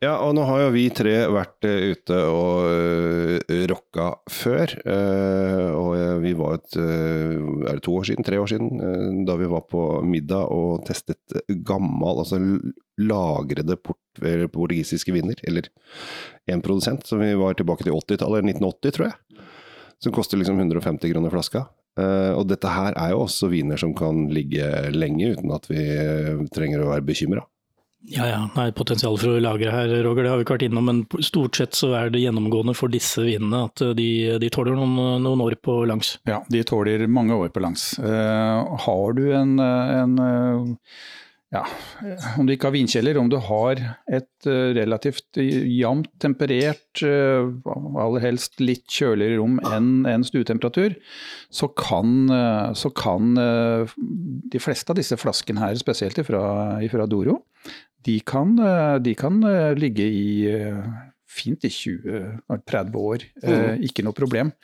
[0.01, 4.73] Ja, og nå har jo vi tre vært uh, ute og uh, rocka før.
[4.81, 8.25] Uh, og vi var et Er det to år siden?
[8.25, 9.27] Tre år siden?
[9.29, 11.37] da vi var på middag og testet
[11.69, 12.41] gammel, altså
[13.01, 15.37] lagrede port, portugisiske viner.
[15.45, 15.69] Eller
[16.49, 19.45] en produsent, som vi var tilbake til 80-tallet, 1980 tror jeg.
[20.01, 21.67] Som koster liksom 150 kroner flaska.
[21.99, 25.83] Og dette her er jo også viner som kan ligge lenge uten at vi
[26.55, 27.43] trenger å være bekymra.
[28.09, 30.87] Ja ja, nei, potensial for å lagre her, Roger, det har vi ikke vært innom.
[30.89, 34.09] Men stort sett så er det gjennomgående for disse vinene at de,
[34.41, 36.15] de tåler noen, noen, år på langs.
[36.29, 37.93] Ja, de tåler mange år på langs.
[38.01, 40.97] Uh, har du en, en uh,
[41.51, 41.65] ja,
[42.39, 48.61] om du ikke har vinkjeller, om du har et uh, relativt jevnt temperert, aller helst
[48.63, 50.95] litt kjøligere rom enn en stuetemperatur,
[51.51, 52.31] så kan,
[52.79, 57.41] så kan de fleste av disse flaskene her, spesielt fra Doro,
[58.07, 60.81] de kan, eh, de kan eh, ligge i eh,
[61.29, 63.27] fint i 20-30 år.
[63.45, 63.85] Mm.
[63.87, 64.55] Ikke noe problem.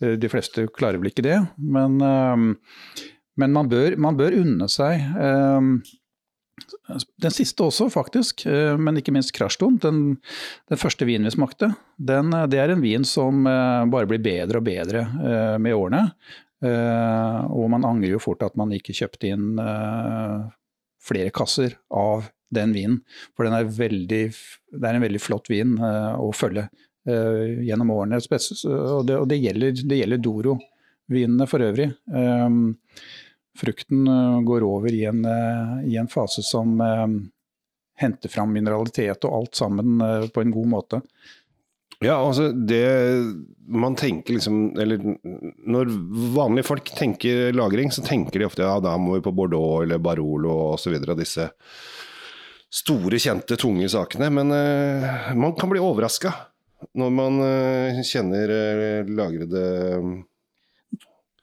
[0.00, 5.04] De fleste klarer vel ikke det, men, men man, bør, man, bør, unne seg
[7.22, 8.44] den siste også, faktisk,
[8.80, 9.78] men ikke minst Krasjton.
[9.82, 10.00] Den,
[10.68, 14.66] den, første vinen vi smakte, den, det er en vin som bare blir bedre og
[14.66, 15.06] bedre
[15.62, 16.02] med årene.
[16.64, 19.48] Og man angrer jo fort at man ikke kjøpte inn
[21.04, 23.00] flere kasser av den vinen.
[23.36, 26.68] For den er veldig, det er en veldig flott vin å følge
[27.04, 28.20] gjennom årene.
[28.20, 31.90] Og det, og det gjelder, det gjelder Doro-vinene for øvrig.
[33.58, 35.22] Frukten uh, går over i en,
[35.86, 36.76] i en fase som
[38.00, 40.02] henter fram mineralitet og alt sammen
[40.34, 41.00] på en god måte.
[42.02, 42.84] Ja, altså det
[43.68, 45.00] man tenker liksom Eller
[45.66, 45.92] når
[46.34, 50.02] vanlige folk tenker lagring, så tenker de ofte ja, da må vi på Bordeaux eller
[50.02, 50.98] Barolo osv.
[51.16, 51.48] Disse
[52.74, 54.30] store, kjente, tunge sakene.
[54.34, 56.34] Men uh, man kan bli overraska
[56.98, 59.64] når man uh, kjenner uh, lagrede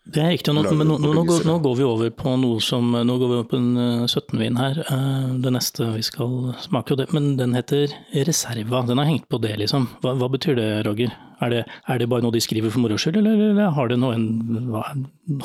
[0.10, 0.54] det er riktig.
[0.58, 3.36] Nå, men nå, nå, går, nå, går, vi over på noe som Nå går vi
[3.38, 4.80] over på en 17-vin her.
[5.44, 7.94] Det neste vi skal smake, det, men den heter
[8.26, 8.82] Reserva.
[8.88, 9.86] Den har hengt på det, liksom.
[10.02, 11.14] Hva, hva betyr det, Roger?
[11.42, 13.98] Er det, er det, bare noe de skriver for moro skyld, eller, eller har, det
[14.02, 14.26] en,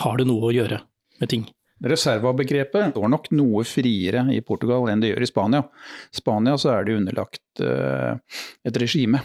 [0.01, 0.81] har det noe å gjøre
[1.21, 1.47] med ting?
[1.85, 5.63] Reserva-begrepet står nok noe friere i Portugal enn det gjør i Spania.
[6.09, 8.17] I Spania så er det underlagt uh,
[8.65, 9.21] et regime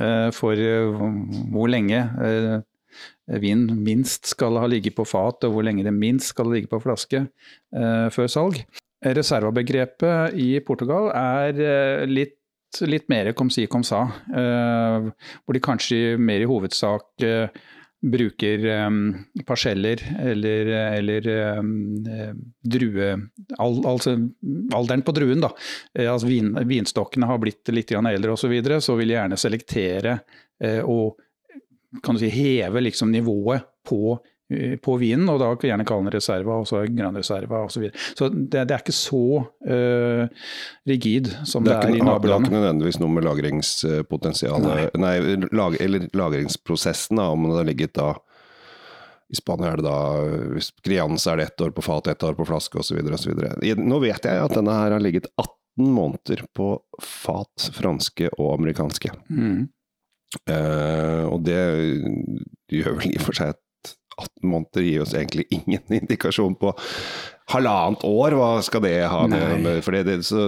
[0.00, 1.04] uh, for uh,
[1.52, 2.00] hvor lenge
[3.42, 6.82] vin minst skal ha ligget på fat, og hvor lenge det minst skal ligge på
[6.82, 7.24] flaske
[7.70, 8.62] før salg.
[9.00, 12.36] Reserva-begrepet i Portugal er litt
[12.86, 17.24] litt mer kom si kom sa, hvor de kanskje mer i hovedsak
[18.00, 18.90] bruker eh,
[19.46, 21.28] parseller eller, eller
[22.60, 23.08] drue
[23.58, 24.14] al, altså
[24.74, 25.50] alderen på druen, da.
[25.94, 29.40] Eh, altså vin, vinstokkene har blitt litt eldre osv., så, videre, så vil jeg gjerne
[29.40, 30.14] selektere
[30.64, 31.20] eh, og
[32.02, 34.18] kan du si, heve liksom nivået på
[34.50, 37.70] Eh, på vinen, og da gjerne kalle den reserva og så granreserva osv.
[37.70, 38.06] Så, videre.
[38.18, 40.48] så det, det, er ikke så uh,
[40.90, 42.24] rigid som det, er, det er i nabolandet.
[42.24, 47.60] Det har ikke nødvendigvis noe med lagringspotensialet Nei, nei lag, eller lagringsprosessen, da, om det
[47.60, 48.10] har ligget da
[49.30, 49.98] i Spania er det da
[50.56, 52.98] hvis Crianza er det ett år på fat, ett år på flaske osv.
[53.78, 59.14] Nå vet jeg at denne her har ligget 18 måneder på fat, franske og amerikanske.
[59.30, 59.68] Mm.
[60.46, 61.58] Uh, og det
[62.70, 66.74] gjør vel i og for seg at 18 måneder gir oss egentlig ingen indikasjon på
[67.50, 70.44] halvannet år, hva skal det ha med, med for det, så...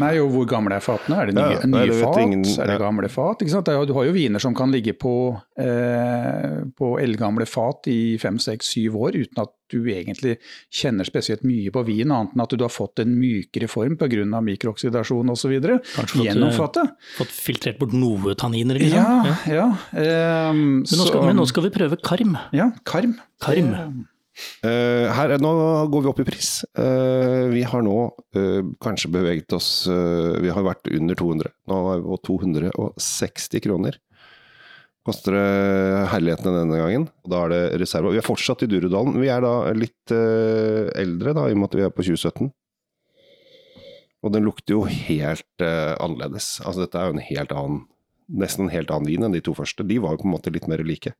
[0.00, 1.20] Nei, og hvor gamle er fatene?
[1.22, 2.18] Er det nye, ja, nye fat?
[2.22, 2.56] Ingen, ja.
[2.64, 3.44] Er det gamle fat?
[3.44, 5.14] Du har jo viner som kan ligge på,
[5.60, 10.38] eh, på eldgamle fat i fem, seks, syv år uten at du egentlig
[10.72, 14.40] kjenner spesielt mye på vin, annet enn at du har fått en mykere form pga.
[14.44, 15.56] mikrooksidasjon osv.
[15.58, 16.94] gjennom eh, fatet.
[17.18, 18.98] Fått filtrert bort noe tanniner, liksom?
[18.98, 19.56] Ja, ja.
[19.58, 20.52] ja.
[20.52, 22.38] Um, men, nå skal, så, men, nå skal, vi prøve karm.
[22.56, 23.18] Ja, karm.
[23.44, 24.06] karm.
[24.62, 25.52] Uh, her, nå
[25.92, 26.50] går vi opp i pris.
[26.78, 31.54] Uh, vi har nå uh, kanskje beveget oss Vi har vært under 200.
[31.70, 33.98] Nå er vi på 260 kroner
[35.08, 37.04] koster det herligheten denne gangen.
[37.24, 38.10] Da er det reserve.
[38.12, 39.14] Vi er fortsatt i Durudalen.
[39.16, 42.50] Vi er da litt eldre, da, i og med at vi er på 2017.
[44.20, 46.58] Og den lukter jo helt annerledes.
[46.60, 47.86] Altså dette er jo en helt annen
[48.28, 49.86] Nesten en helt annen vin enn de to første.
[49.88, 51.14] De var jo på en måte litt mer like.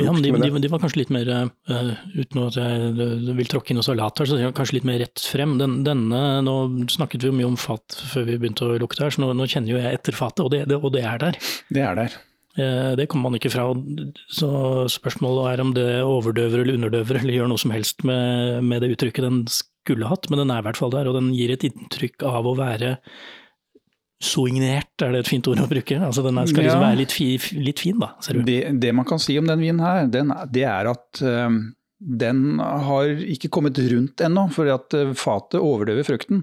[0.00, 3.70] Ja, men de, de, de, var kanskje litt mer, uh, uten at jeg vil tråkke
[3.70, 5.56] inn noe salat her, så de var kanskje litt mer rett frem.
[5.60, 6.56] Den, denne, Nå
[6.90, 9.46] snakket vi jo mye om fat før vi begynte å lukte her, så nå, nå
[9.50, 11.42] kjenner jo jeg etter fatet, og det, det, og det er der.
[11.70, 12.16] Det er der.
[12.54, 13.66] Eh, det kommer man ikke fra.
[14.30, 14.48] Så
[14.92, 18.94] spørsmålet er om det overdøver eller underdøver, eller gjør noe som helst med, med, det
[18.94, 20.28] uttrykket den skulle hatt.
[20.30, 22.96] Men den er i hvert fall der, og den gir et inntrykk av å være
[24.24, 26.00] soignert, er det et fint ord å bruke?
[26.00, 26.88] Altså Den skal liksom Ja.
[26.88, 27.28] være litt, fi,
[27.60, 28.44] litt fin, da, ser du.
[28.48, 31.60] Det, det man kan si om den vinen her, den, det er at um,
[32.04, 36.42] den har ikke kommet rundt ennå, fordi at eh, fatet overdøver frukten.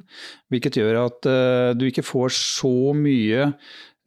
[0.49, 3.51] Hvilket gjør at uh, du ikke får så mye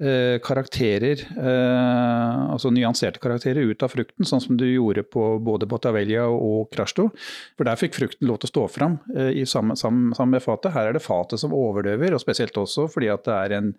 [0.04, 5.68] eh, karakterer, eh, altså nyanserte karakterer ut av frukten, sånn som du gjorde på både
[5.70, 7.08] Botavelia og Krasjto.
[7.58, 10.74] For der fikk frukten lov til å stå fram eh, i samme, sammen med fatet.
[10.76, 13.72] Her er det fatet som overdøver, og spesielt også fordi at det er en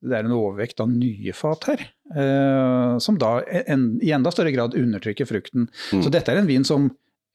[0.00, 1.82] det er en overvekt av nye fat her,
[2.16, 5.66] eh, som da en, i enda større grad undertrykker frukten.
[5.92, 6.04] Mm.
[6.04, 6.86] Så dette er en vin som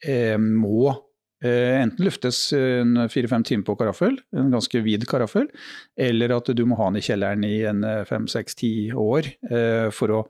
[0.02, 0.96] eh, må
[1.46, 5.48] enten luftes en fire-fem timer på karaffel, en ganske vid karaffel,
[6.00, 10.22] eller at du må ha den i kjelleren i en fem-seks-ti år eh, for å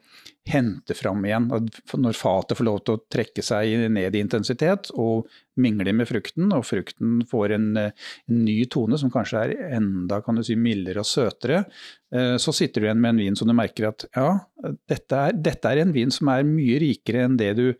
[0.46, 1.48] hente fram igjen.
[1.50, 5.30] Når fatet får lov til å trekke seg ned i intensitet og
[5.62, 7.92] mingle med frukten, og frukten får en, eh,
[8.30, 11.66] en ny tone som kanskje er enda kan si, mildere og søtere,
[12.14, 14.40] eh, så sitter du igjen med en vin som du merker at ja,
[14.88, 17.74] dette er, dette er en vin som er mye rikere enn det du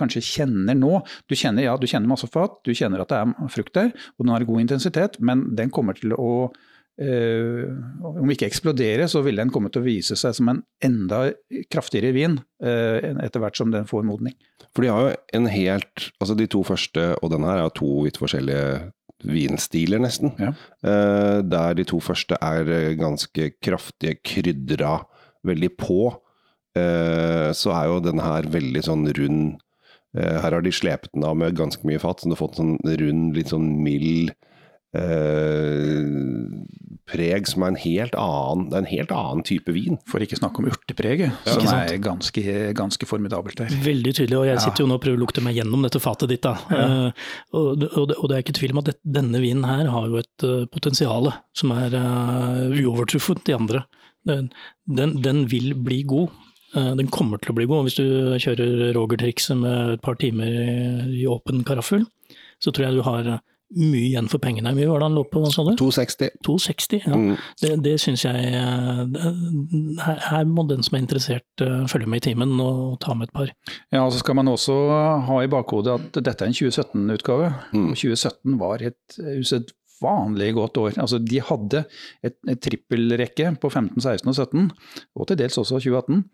[0.00, 0.98] kanskje kjenner nå.
[1.28, 4.26] Du kjenner, ja, du kjenner masse fat, du kjenner at det er frukt der, og
[4.26, 6.50] den har god intensitet, men den kommer til å
[7.00, 7.64] Uh,
[8.04, 11.30] om ikke eksplodere, så vil den komme til å vise seg som en enda
[11.72, 14.34] kraftigere vin uh, etter hvert som den får modning.
[14.76, 17.88] For de har jo en helt Altså de to første, og den her er to
[18.04, 18.90] vidt forskjellige
[19.24, 20.34] vinstiler, nesten.
[20.40, 20.52] Ja.
[20.84, 22.68] Uh, der de to første er
[23.00, 24.98] ganske kraftige, krydra,
[25.46, 26.02] veldig på.
[26.70, 29.56] Så er jo denne her veldig sånn rund.
[30.18, 32.56] Eh, her har de slepet den av med ganske mye fat, så den har fått
[32.58, 34.32] sånn rund, litt sånn mild
[34.96, 36.02] eh,
[37.10, 39.98] preg som er en helt annen, det er en helt annen type vin.
[40.10, 42.42] For ikke snakke om urtepreget, Ja, som er ganske,
[42.78, 43.72] ganske formidabelt der.
[43.84, 46.30] Veldig tydelig, og jeg sitter jo nå og prøver å lukte meg gjennom dette fatet
[46.30, 46.42] ditt.
[46.46, 46.56] da.
[46.70, 47.10] Eh,
[47.54, 49.90] og, det- og, det, og det er ikke tvil om at det, denne vinen her
[49.90, 53.84] har jo et uh, potensial som er uh, uovertruffent de andre.
[54.26, 54.50] Den,
[54.86, 56.28] den, den vil bli god.
[56.76, 57.88] Eh, den kommer til å bli god.
[57.88, 58.06] Hvis du
[58.42, 60.46] kjører Roger-trikset med et par timer
[61.10, 62.04] i, åpen karaffel,
[62.62, 63.40] så tror jeg du har eh,
[63.80, 64.72] mye igjen for pengene.
[64.74, 65.72] Mye var det han lå på, hva sa du?
[65.78, 66.30] 260.
[66.46, 67.18] 260, ja.
[67.18, 67.36] Mm.
[67.62, 69.34] Det, det syns jeg eh, det-
[70.04, 73.34] her, her må den som er interessert følge med i timen og ta med et
[73.36, 73.52] par.
[73.94, 74.74] Ja, og så skal man også
[75.28, 77.50] ha i bakhodet at dette er en 2017-utgave.
[77.74, 77.90] Mm.
[77.92, 80.98] Og 2017 var et usedvanlig godt år.
[81.02, 81.84] Altså, de hadde
[82.26, 84.70] et, et trippelrekke på 15, 16 og 17,
[85.18, 86.24] og til dels også 2018.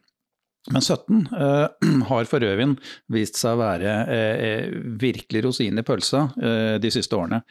[0.75, 1.67] Men 17 eh,
[2.11, 2.75] har for rødvin
[3.13, 7.43] vist seg å være eh, virkelig rosinen i pølsa eh, de siste årene.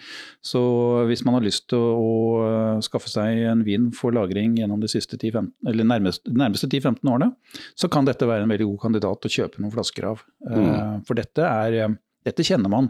[0.44, 0.62] Så
[1.10, 4.84] hvis man har lyst til å, å eh, skaffe seg en vin for lagring gjennom
[4.84, 7.32] de siste 10-15, eller nærmeste, nærmeste 10-15 årene,
[7.80, 10.26] så kan dette være en veldig god kandidat å kjøpe noen flasker av.
[10.50, 11.06] Mm.
[11.08, 12.88] For dette er eh, dette kjenner man.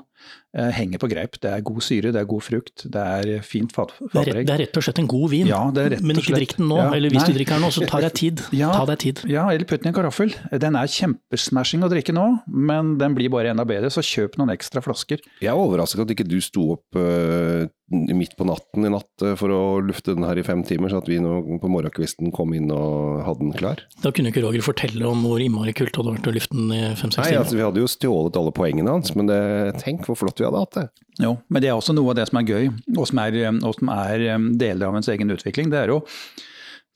[0.56, 1.36] Eh, henger på greip.
[1.44, 4.48] Det er god syre, det er god frukt, det er fint fat, Det er, rett,
[4.48, 6.56] det er rett og slett en god vin, Ja, det er rett men ikke drikk
[6.62, 6.78] den nå.
[6.80, 7.28] Ja, eller hvis nei.
[7.28, 8.44] du drikker den nå, så tar deg tid.
[8.56, 8.70] Ja.
[8.72, 9.20] Ta deg tid.
[9.28, 10.32] Ja, eller putt den i en karaffel.
[10.64, 14.54] Den er kjempesmashing å drikke nå, men den blir bare enda bedre, så kjøp noen
[14.56, 15.20] ekstra flasker.
[15.44, 19.36] Jeg er overrasket at ikke du sto opp uh, midt på natten i natt eh,
[19.38, 22.56] for å lufte den her i fem timer, så at vi nå på morgenkvisten kom
[22.58, 23.84] inn og hadde den klar.
[24.02, 26.74] Da kunne ikke Roger fortelle om hvor innmari kult det hadde vært å lufte den
[26.74, 29.38] i fem-seks Nei, altså Vi hadde jo stjålet alle poengene hans, men det,
[29.84, 31.06] tenk hvor flott vi hadde hatt det.
[31.24, 33.78] Jo, men det er også noe av det som er gøy, og som er, og
[33.78, 35.72] som er um, deler av ens egen utvikling.
[35.74, 36.02] Det er, å,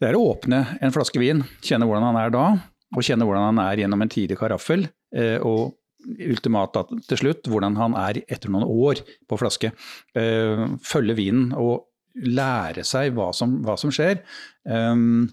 [0.02, 2.46] det er å åpne en flaske vin, kjenne hvordan han er da,
[2.96, 4.88] og kjenne hvordan han er gjennom en tidlig karaffel.
[5.16, 6.78] eh, og ultimat
[7.10, 9.74] til slutt hvordan han er etter noen år på flaske.
[10.16, 11.90] Eh, følge vinen og
[12.26, 14.22] lære seg hva som, hva som skjer.
[14.64, 15.28] Um,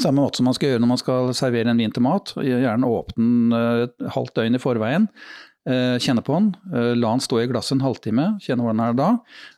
[0.00, 2.32] samme måte som man skal gjøre når man skal servere en vin til mat.
[2.36, 5.10] Gjerne åpne den eh, et halvt døgn i forveien.
[5.66, 8.86] Eh, Kjenne på den, eh, la den stå i glasset en halvtime, kjenne hvordan den
[8.86, 9.08] er da.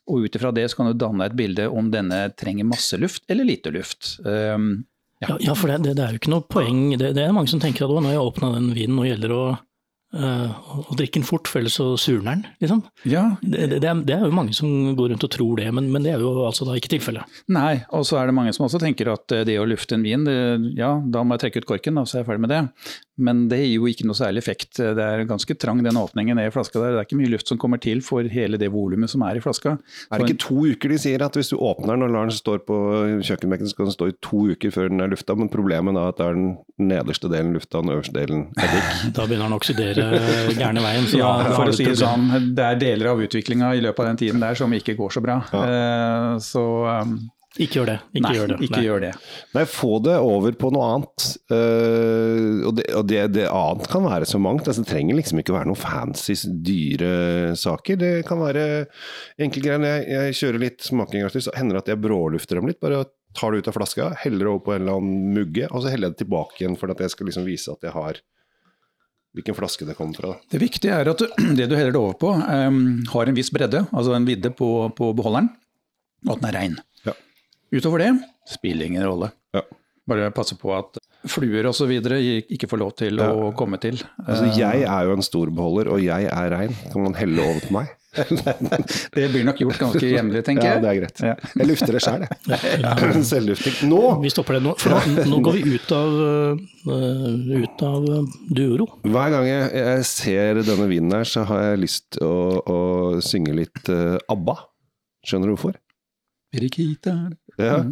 [0.09, 3.27] Og ut ifra det så kan du danne et bilde om denne trenger masse luft
[3.29, 4.17] eller lite luft.
[4.25, 4.87] Um,
[5.19, 6.83] Ja, ja for det, det, det er jo ikke noe poeng.
[6.99, 9.33] Det, det er mange som tenker at nå har jeg åpna den vinen, nå gjelder
[9.33, 9.49] det å,
[10.15, 12.45] eh, å drikke den fort, for ellers så surner den.
[12.63, 12.83] Liksom.
[13.09, 15.69] ja, Det, det, det, er, det er jo mange som går rundt og tror det,
[15.75, 17.41] men, men det er jo altså da ikke tilfellet.
[17.55, 20.07] Nei, og så er det mange som også tenker at eh, det å lufte en
[20.07, 20.39] vin, det,
[20.79, 22.65] ja, da må jeg trekke ut korken, da, så er jeg ferdig med det.
[23.19, 24.79] Men det gir jo ikke noe særlig effekt.
[24.79, 26.95] Det er ganske trang den åpningen ned i flaska der.
[26.95, 29.43] Det er ikke mye luft som kommer til for hele det volumet som er i
[29.43, 29.75] flaska.
[30.07, 32.37] Er det ikke to uker de sier at hvis du åpner den og lar den
[32.37, 32.77] stå på
[33.27, 36.07] kjøkkenbenken, så skal den stå i to uker før den er lufta, men problemet da
[36.07, 36.53] er at det er den
[36.93, 38.93] nederste delen lufta, og den øverste delen eddik.
[39.19, 39.98] Da begynner den å oksidere
[40.59, 41.09] gærne veien.
[41.11, 43.73] Så Ja, da, da har for å si det sånn, det er deler av utviklinga
[43.79, 45.41] i løpet av den tiden der som ikke går så bra.
[45.65, 47.19] Eh, Så um,
[47.59, 47.97] Ikke gjør det.
[48.15, 48.57] Ikke nei, gjør det.
[48.63, 48.85] ikke Nei.
[48.87, 49.13] gjør det.
[49.57, 51.29] Nei, få det over på noe annet.
[51.51, 54.69] Uh, og det, og det, det annet kan være så mangt.
[54.69, 56.37] Altså, det trenger liksom ikke være noen fancy,
[56.69, 57.13] dyre
[57.59, 57.99] saker.
[57.99, 58.67] Det kan være
[59.43, 59.87] enkle greier.
[59.91, 62.81] Jeg, jeg kjører litt smaking, så hender det at jeg brålufter dem litt.
[62.85, 63.05] Bare
[63.39, 65.91] tar det ut av flaska, heller det over på en eller annen mugge, og så
[65.93, 68.19] heller jeg det tilbake igjen for at jeg skal liksom vise at jeg har
[69.37, 70.35] hvilken flaske det kommer fra.
[70.51, 71.23] Det viktige er at
[71.59, 72.81] det du heller det over på, um,
[73.13, 75.51] har en viss bredde, altså en vidde på, på beholderen,
[76.27, 76.79] og at den er rein.
[77.07, 77.15] Ja.
[77.75, 78.13] Utover det
[78.49, 79.31] spiller ingen rolle.
[79.55, 79.63] Ja.
[80.09, 80.97] Bare passe på at
[81.29, 81.91] fluer osv.
[82.49, 83.29] ikke får lov til Ja.
[83.35, 83.99] å komme til.
[84.25, 86.73] Altså, jeg er jo en stor beholder, og jeg er rein.
[86.93, 87.91] Kan man helle over på meg?
[89.15, 90.79] Det blir nok gjort ganske jevnlig, tenker jeg.
[90.79, 91.23] Ja, det er greit.
[91.25, 91.35] Ja.
[91.61, 93.23] Jeg lufter det sjøl, jeg.
[93.33, 93.77] Selvlufting.
[93.91, 94.03] Nå!
[94.23, 98.39] Vi stopper det nå, for nå, nå går vi ut av, øh, ut av øh,
[98.61, 98.89] duoro.
[99.07, 102.81] Hver gang jeg, jeg ser denne vinen her, så har jeg lyst til å, å
[103.25, 104.59] synge litt eh, ABBA.
[105.29, 105.79] Skjønner du hvorfor?
[106.55, 107.17] Periquita.
[107.61, 107.83] Ja.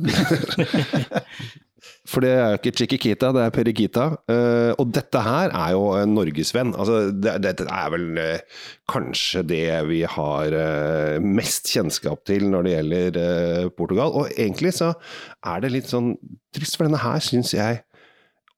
[2.06, 4.06] For det er jo ikke Chiquikita, det er Periquita.
[4.30, 6.74] Uh, og dette her er jo en norgesvenn.
[6.78, 8.60] Altså, det, dette er vel uh,
[8.92, 14.14] kanskje det vi har uh, mest kjennskap til når det gjelder eh, Portugal.
[14.14, 14.92] Og egentlig så
[15.46, 16.14] er det litt sånn
[16.54, 17.82] trist, for denne her syns jeg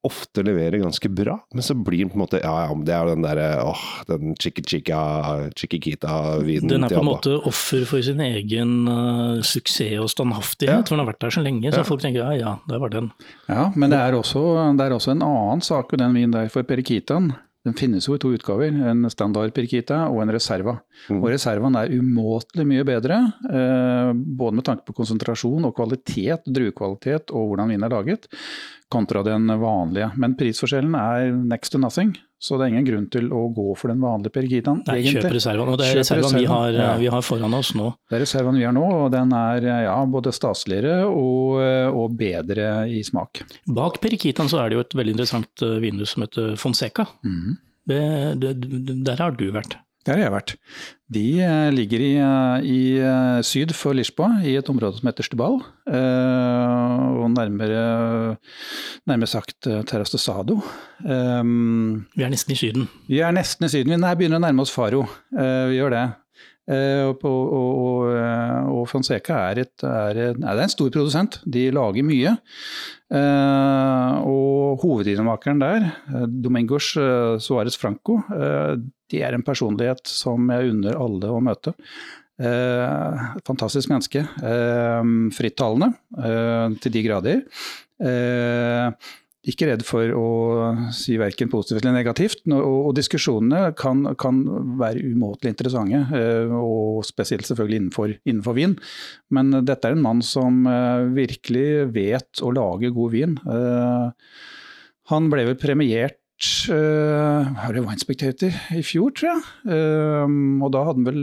[0.07, 3.03] ofte leverer ganske bra, men så blir den på en måte Ja, ja, det er
[3.09, 8.87] jo den derre åh, den chiquikita-vinen Den er på en måte offer for sin egen
[8.89, 10.83] uh, suksess og standhaftighet, Ja.
[10.87, 11.73] for den har vært der så lenge.
[11.73, 11.89] Så Ja.
[11.89, 13.11] folk tenker ja ja, der var den.
[13.49, 16.49] Ja, men det er, også, det er også en annen sak med den vinen der
[16.49, 17.33] for Periquitaen.
[17.69, 20.79] Den finnes jo i to utgaver, en standard Pirkita og en Reserva.
[21.11, 21.19] Mm.
[21.21, 27.35] Og Reservaen er umåtelig mye bedre, eh, både med tanke på konsentrasjon og kvalitet, druekvalitet
[27.37, 28.25] og hvordan vinen er laget,
[28.89, 30.09] kontra den vanlige.
[30.17, 33.91] Men prisforskjellen er next to nothing, så det er ingen grunn til å gå for
[33.91, 34.85] den vanlige Periquitaen.
[34.87, 35.25] Nei, egentlig.
[35.25, 35.73] kjøp reservaen.
[35.73, 36.91] Og det er reservaen vi har, ja.
[37.01, 37.91] vi har foran oss nå.
[38.09, 41.89] Det er reservaen vi har nå, og den er eh, ja, både staseligere og, eh,
[41.91, 43.43] og bedre i smak.
[43.79, 47.09] Bak Periquitaen så er det jo et veldig interessant vindu som heter Fonseca.
[47.27, 47.59] Mm.
[47.89, 48.03] Det,
[48.43, 48.55] det,
[49.09, 49.81] der har du vært.
[50.09, 50.53] Der har jeg vært.
[51.13, 55.27] De eh, ligger i, eh, i eh, syd for Lisboa, i et område som heter
[55.27, 55.59] Stubal.
[55.89, 58.37] og nærmere,
[59.09, 60.61] nærmere sagt Terras de Sado.
[61.01, 62.89] Vi er nesten i Syden.
[63.09, 64.01] vi er nesten i Syden.
[64.01, 65.05] Vi begynner å nærme oss Faro.
[65.33, 66.05] Vi gjør det.
[66.69, 71.41] Eh, og, og, og, eh, Fonseca er, et, er, er en stor produsent.
[71.49, 72.35] De lager mye.
[73.09, 75.89] Eh, og hovedinnmakeren der,
[76.29, 76.93] Domingos
[77.45, 78.21] Suárez Franco,
[79.09, 81.73] det er en personlighet som jeg unner alle å møte.
[82.39, 84.21] Fantastisk menneske.
[85.35, 85.89] Frittalende
[86.85, 87.41] til de grader.
[89.47, 90.29] Ikke redd for å
[90.91, 92.41] si verken positivt eller negativt.
[92.51, 94.41] Og, og diskusjonene kan, kan
[94.81, 98.75] være umåtelig interessante, eh, og spesielt selvfølgelig innenfor, innenfor vin.
[99.31, 103.39] Men dette er en mann som eh, virkelig vet å lage god vin.
[103.47, 104.33] Eh,
[105.09, 106.19] Han ble vel premiert
[106.69, 109.47] uh, Har det Wine Spectator i fjor, tror jeg.
[110.61, 111.23] Og da hadde han vel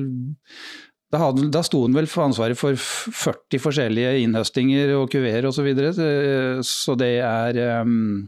[1.15, 5.61] da, hadde, da sto han vel for ansvaret for 40 forskjellige innhøstinger og kuveer osv.
[5.61, 5.93] Så, videre.
[6.67, 8.27] Så det er um,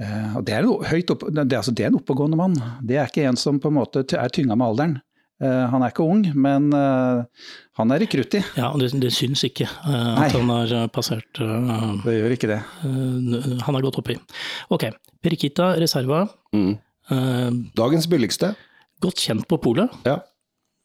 [0.00, 0.84] eh, og det er, opp,
[1.30, 2.58] det, er, altså, det er en oppegående mann.
[2.84, 4.96] Det er ikke en som på en måte er tynga med alderen.
[5.42, 7.24] Uh, han er ikke ung, men uh,
[7.80, 8.42] han er rekrutt i.
[8.54, 12.60] Ja, det, det syns ikke uh, at han har passert Det gjør ikke det.
[12.84, 14.14] Han har gått oppi.
[14.74, 14.86] Ok,
[15.24, 16.22] Perikita Reserva.
[16.54, 16.76] Mm.
[17.76, 18.54] Dagens billigste.
[19.02, 19.90] godt kjent på polet.
[20.06, 20.22] Ja.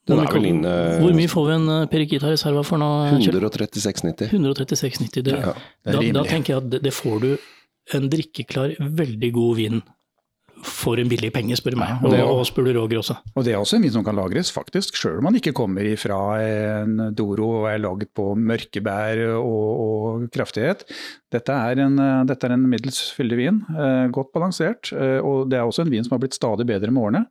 [0.08, 0.72] Den er vel inne
[1.02, 2.88] Hvor mye får vi en øh, Periquita Reserva for nå?
[3.20, 4.30] 136,90.
[4.32, 5.22] 136,90.
[5.22, 5.52] Det, Ja,
[5.84, 7.30] det er da, da tenker jeg at det, det får du
[7.96, 9.80] en drikkeklar, veldig god vin
[10.60, 12.02] for en billig penge, spør du meg.
[12.04, 13.14] og Og, og spør du Roger også.
[13.34, 15.86] Og det er også en vin som kan lagres, faktisk, sjøl om man ikke kommer
[15.88, 20.84] ifra en Doro og er laget på mørkebær og, og kraftighet.
[21.32, 24.92] Dette er en, eh, dette er en middels fyldig vin, eh, godt balansert.
[24.92, 27.24] eh, Og det er også en vin som har blitt stadig bedre med årene.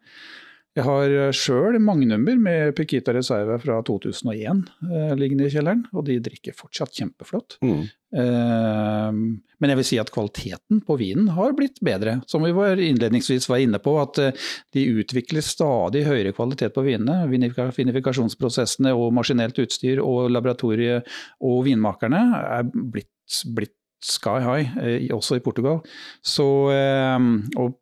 [0.77, 6.19] Jeg har sjøl magnummer med Piquita Reserve fra 2001 eh, liggende i kjelleren, og de
[6.23, 7.57] drikker fortsatt kjempeflott.
[7.65, 7.81] Mm.
[8.15, 9.17] Eh,
[9.59, 12.19] Men jeg vil si at kvaliteten på vinen har blitt bedre.
[12.31, 14.45] Som vi var innledningsvis var inne på, at eh,
[14.77, 17.25] de utvikler stadig høyere kvalitet på vinene.
[17.33, 21.09] Vinifika- Vinifikasjonsprosessene og maskinelt utstyr og laboratoriet
[21.41, 23.11] og vinmakerne er blitt,
[23.57, 25.81] blitt sky high, eh, også i Portugal.
[26.23, 27.75] Så, eh, og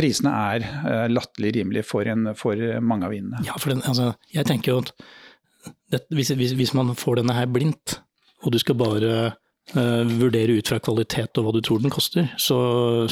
[0.00, 3.44] prisene er eh, latterlig rimelige for, en, for mange av vinene.
[3.46, 4.94] Ja, for den, altså, jeg tenker jo at
[5.92, 7.98] det, hvis, hvis, hvis man får denne her blindt,
[8.40, 9.10] og du skal bare
[9.74, 12.56] uh, vurdere ut fra kvalitet og hva du tror den koster, så,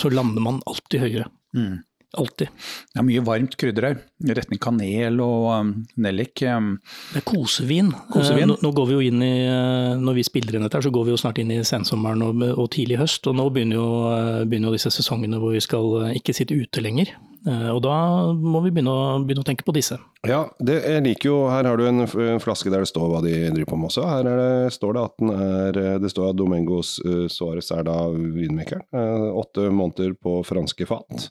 [0.00, 1.26] så lander man alltid høyere.
[1.56, 1.82] Mm.
[2.16, 2.48] Alltid.
[2.94, 3.98] Det er mye varmt krydder her.
[4.24, 6.40] I retning kanel og um, nellik.
[6.48, 6.70] Um,
[7.12, 7.90] Det er kosevin.
[8.14, 8.46] Kosevin.
[8.46, 10.86] Eh, Nå, nå går vi jo inn i, eh, Når vi spiller inn dette, her,
[10.88, 13.28] så går vi jo snart inn i sensommeren og, og tidlig høst.
[13.28, 16.80] Og nå begynner jo, eh, begynner jo disse sesongene hvor vi skal ikke sitte ute
[16.80, 17.12] lenger.
[17.46, 17.98] Eh, Og da
[18.32, 20.00] må vi begynne å, begynne å tenke på disse.
[20.26, 23.20] Ja, det, jeg liker jo Her har du en, en flaske der det står hva
[23.22, 24.08] de driver på med også.
[24.08, 27.84] Her er det, står det at den er Det står at Domengos uh, Suárez er
[27.86, 28.88] da vinmakeren.
[29.36, 31.28] Åtte måneder på franske fat.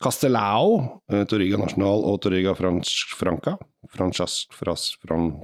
[0.00, 3.56] Castellao, uh, Torriga National og Torriga Franca.
[3.90, 5.34] Franchas, fras, fran,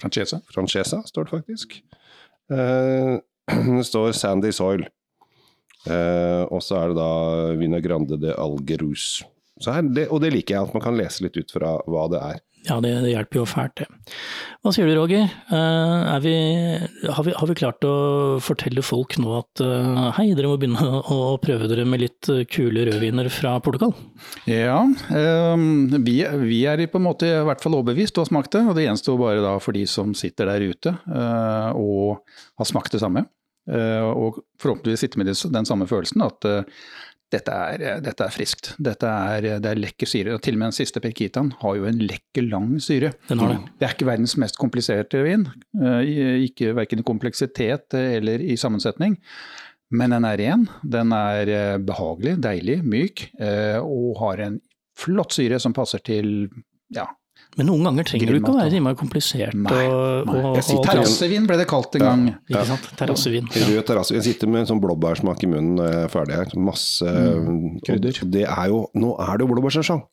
[0.00, 0.40] Francesa.
[0.54, 1.82] Francesa, står det faktisk.
[2.52, 3.18] Eh,
[3.76, 4.86] det står Sandy Soil.
[5.88, 7.12] Uh, og så er det da
[7.56, 9.22] Vina Grande de Algerus.
[9.58, 12.06] Så her, det, og det liker jeg, at man kan lese litt ut fra hva
[12.12, 12.42] det er.
[12.68, 13.86] Ja, det, det hjelper jo fælt, det.
[14.60, 15.24] Hva sier du, Roger?
[15.24, 16.34] Eh, vi,
[17.08, 17.94] har, vi, har vi klart å
[18.44, 22.44] fortelle folk nå at eh, hei, dere må begynne å, prøve dere med litt eh,
[22.50, 23.94] kule rødviner fra Portugal?
[24.50, 28.52] Ja, um, vi, vi er på en måte i hvert fall overbevist og har smakt
[28.58, 28.64] det.
[28.68, 30.94] Og det gjenstår bare da for de som sitter der ute
[31.78, 32.20] og
[32.58, 33.24] har smakt det samme.
[33.68, 36.46] Og forhåpentligvis sitter med den samme følelsen at
[37.28, 38.70] dette er, dette er friskt.
[38.80, 40.36] Dette er, det er lekker syre.
[40.36, 43.12] Og til og med den siste Perkitaen har jo en lekker lang syre.
[43.28, 43.58] Den har det.
[43.76, 45.44] Det er ikke verdens mest kompliserte vin.
[45.76, 46.00] Uh,
[46.46, 49.18] ikke Verken i kompleksitet eller i sammensetning.
[49.94, 54.58] Men den er ren, den er eh, behagelig, deilig, myk, eh, og har en
[54.98, 56.50] flott syre som passer til
[56.92, 57.06] ja,
[57.56, 59.54] Men noen ganger trenger du ikke å være innmari komplisert.
[59.54, 59.86] Nei, nei.
[59.90, 62.26] og, og- Terrassevin ble det kalt en gang.
[62.50, 62.90] Ikke sant?
[63.00, 63.48] Terrassevin.
[63.56, 63.66] Ja.
[63.72, 64.14] Rød terrasse.
[64.14, 66.52] Jeg sitter med en sånn blåbærsmak i munnen når jeg er ferdig her.
[66.68, 67.16] Masse
[67.86, 68.20] krydder.
[68.30, 70.04] Det er jo, nå er det jo blåbærsesong.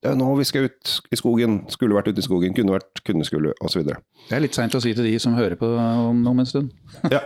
[0.00, 1.58] Det er nå vi skal ut i skogen.
[1.68, 3.82] Skulle vært ute i skogen, kunne vært, kunne skulle, osv.
[3.84, 6.70] Det er litt seint å si til de som hører på om, om en stund.
[7.12, 7.20] Ja.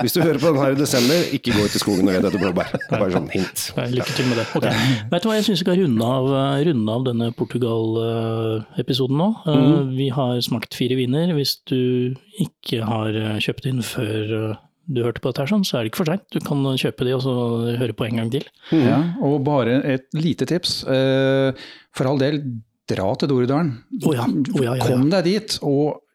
[0.00, 2.24] Hvis du hører på den her i desember, ikke gå ut i skogen og let
[2.30, 2.72] etter blåbær.
[2.94, 3.66] Bare sånn hint.
[3.76, 4.46] Nei, Lykke til med det.
[4.56, 4.66] Ok.
[5.12, 6.30] Vet du hva, jeg syns vi skal runde av,
[6.70, 9.28] runde av denne Portugal-episoden nå.
[9.44, 9.96] Eh, Mhm.
[9.96, 11.32] Vi har smakt fire viner.
[11.36, 14.56] Hvis du ikke har eh, kjøpt inn før eh,
[14.86, 16.24] du hørte på dette, her, sånn, så er det ikke for seint.
[16.32, 17.34] Du kan kjøpe de og så
[17.80, 18.46] høre på en gang til.
[18.70, 20.78] Ja, og bare et lite tips.
[20.86, 21.66] Eh,
[21.96, 22.40] for all del,
[22.86, 23.72] dra til Doridalen.
[24.04, 24.86] Oh ja, oh ja, ja, ja.
[24.86, 25.56] Kom deg dit.
[25.66, 26.05] Og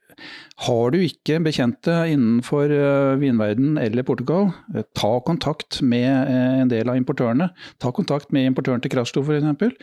[0.62, 6.70] har du ikke bekjente innenfor uh, vinverden eller Portugal, eh, ta kontakt med eh, en
[6.72, 7.50] del av importørene.
[7.82, 9.78] Ta kontakt med importøren til Krasjto f.eks.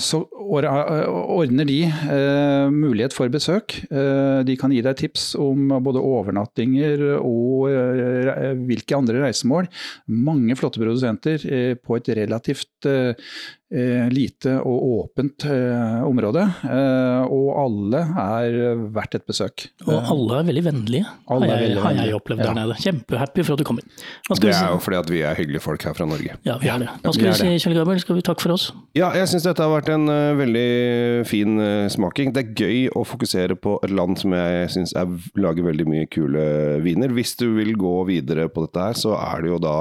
[0.00, 3.76] Så ordner de eh, mulighet for besøk.
[3.90, 9.68] Eh, de kan gi deg tips om både overnattinger og eh, hvilke andre reisemål.
[10.10, 13.14] Mange flotte produsenter eh, på et relativt eh, eh,
[14.10, 16.42] lite og åpent eh, område.
[16.66, 18.56] Eh, og alle er
[18.90, 19.68] verdt et besøk.
[19.86, 22.48] Og alle er veldig vennlige, Alle har, jeg, veldig har jeg opplevd Ja.
[22.48, 22.78] der nede.
[22.82, 23.90] Kjempehappy for at du kom inn.
[24.30, 24.64] Det er si?
[24.72, 26.34] jo fordi at vi er hyggelige folk her fra Norge.
[26.46, 26.88] Ja, vi er det.
[27.04, 27.62] Hva skal vi vi si.
[27.64, 28.02] Kjell Gabriel?
[28.02, 28.66] Skal vi takke for oss?
[28.98, 32.34] Ja, jeg syns dette har vært en uh, veldig fin uh, smaking.
[32.34, 34.96] Det er gøy å fokusere på et land som jeg syns
[35.38, 36.42] lager veldig mye kule
[36.82, 37.14] viner.
[37.14, 39.76] Hvis du vil gå videre på dette her, så er det jo da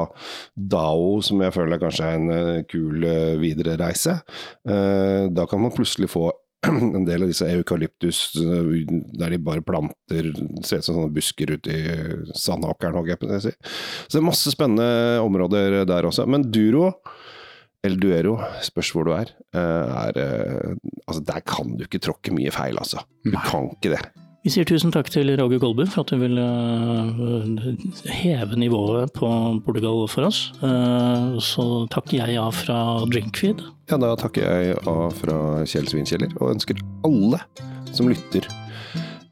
[0.60, 4.20] Dao som jeg føler kanskje er en uh, kul eh, videre reise.
[4.68, 6.30] Eh, Da kan man plutselig få
[6.68, 8.84] en del av disse eukalyptus eh,
[9.20, 10.32] der de bare planter
[10.68, 11.98] Ser ut som sånne busker ute i
[12.36, 13.54] sandåkeren, holdt jeg på å si.
[14.08, 16.28] Så det er masse spennende områder der også.
[16.28, 16.92] Men Duro
[17.88, 18.34] El Duero,
[18.66, 20.18] spørs hvor du er, eh, er
[21.08, 23.06] Altså, der kan du ikke tråkke mye feil, altså.
[23.24, 24.02] Du kan ikke det.
[24.40, 27.74] Vi sier tusen takk til Roger Kolbu for at du vil øh,
[28.22, 29.28] heve nivået på
[29.66, 30.54] Portugal for oss.
[30.64, 32.80] Eh, så takker jeg av fra
[33.12, 33.66] Drinkfeed.
[33.92, 35.38] Ja, da takker jeg av fra
[35.68, 37.44] Kjell Svinkjeller, og ønsker alle
[37.92, 38.48] som lytter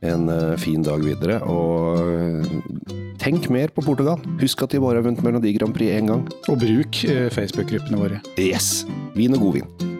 [0.05, 1.39] en eh, fin dag videre.
[1.47, 4.21] Og eh, tenk mer på Portugal.
[4.41, 6.27] Husk at de bare har vunnet Melodi Grand Prix én gang.
[6.51, 8.23] Og bruk eh, Facebook-gruppene våre.
[8.35, 8.83] Yes!
[9.17, 9.96] Vin og god vin.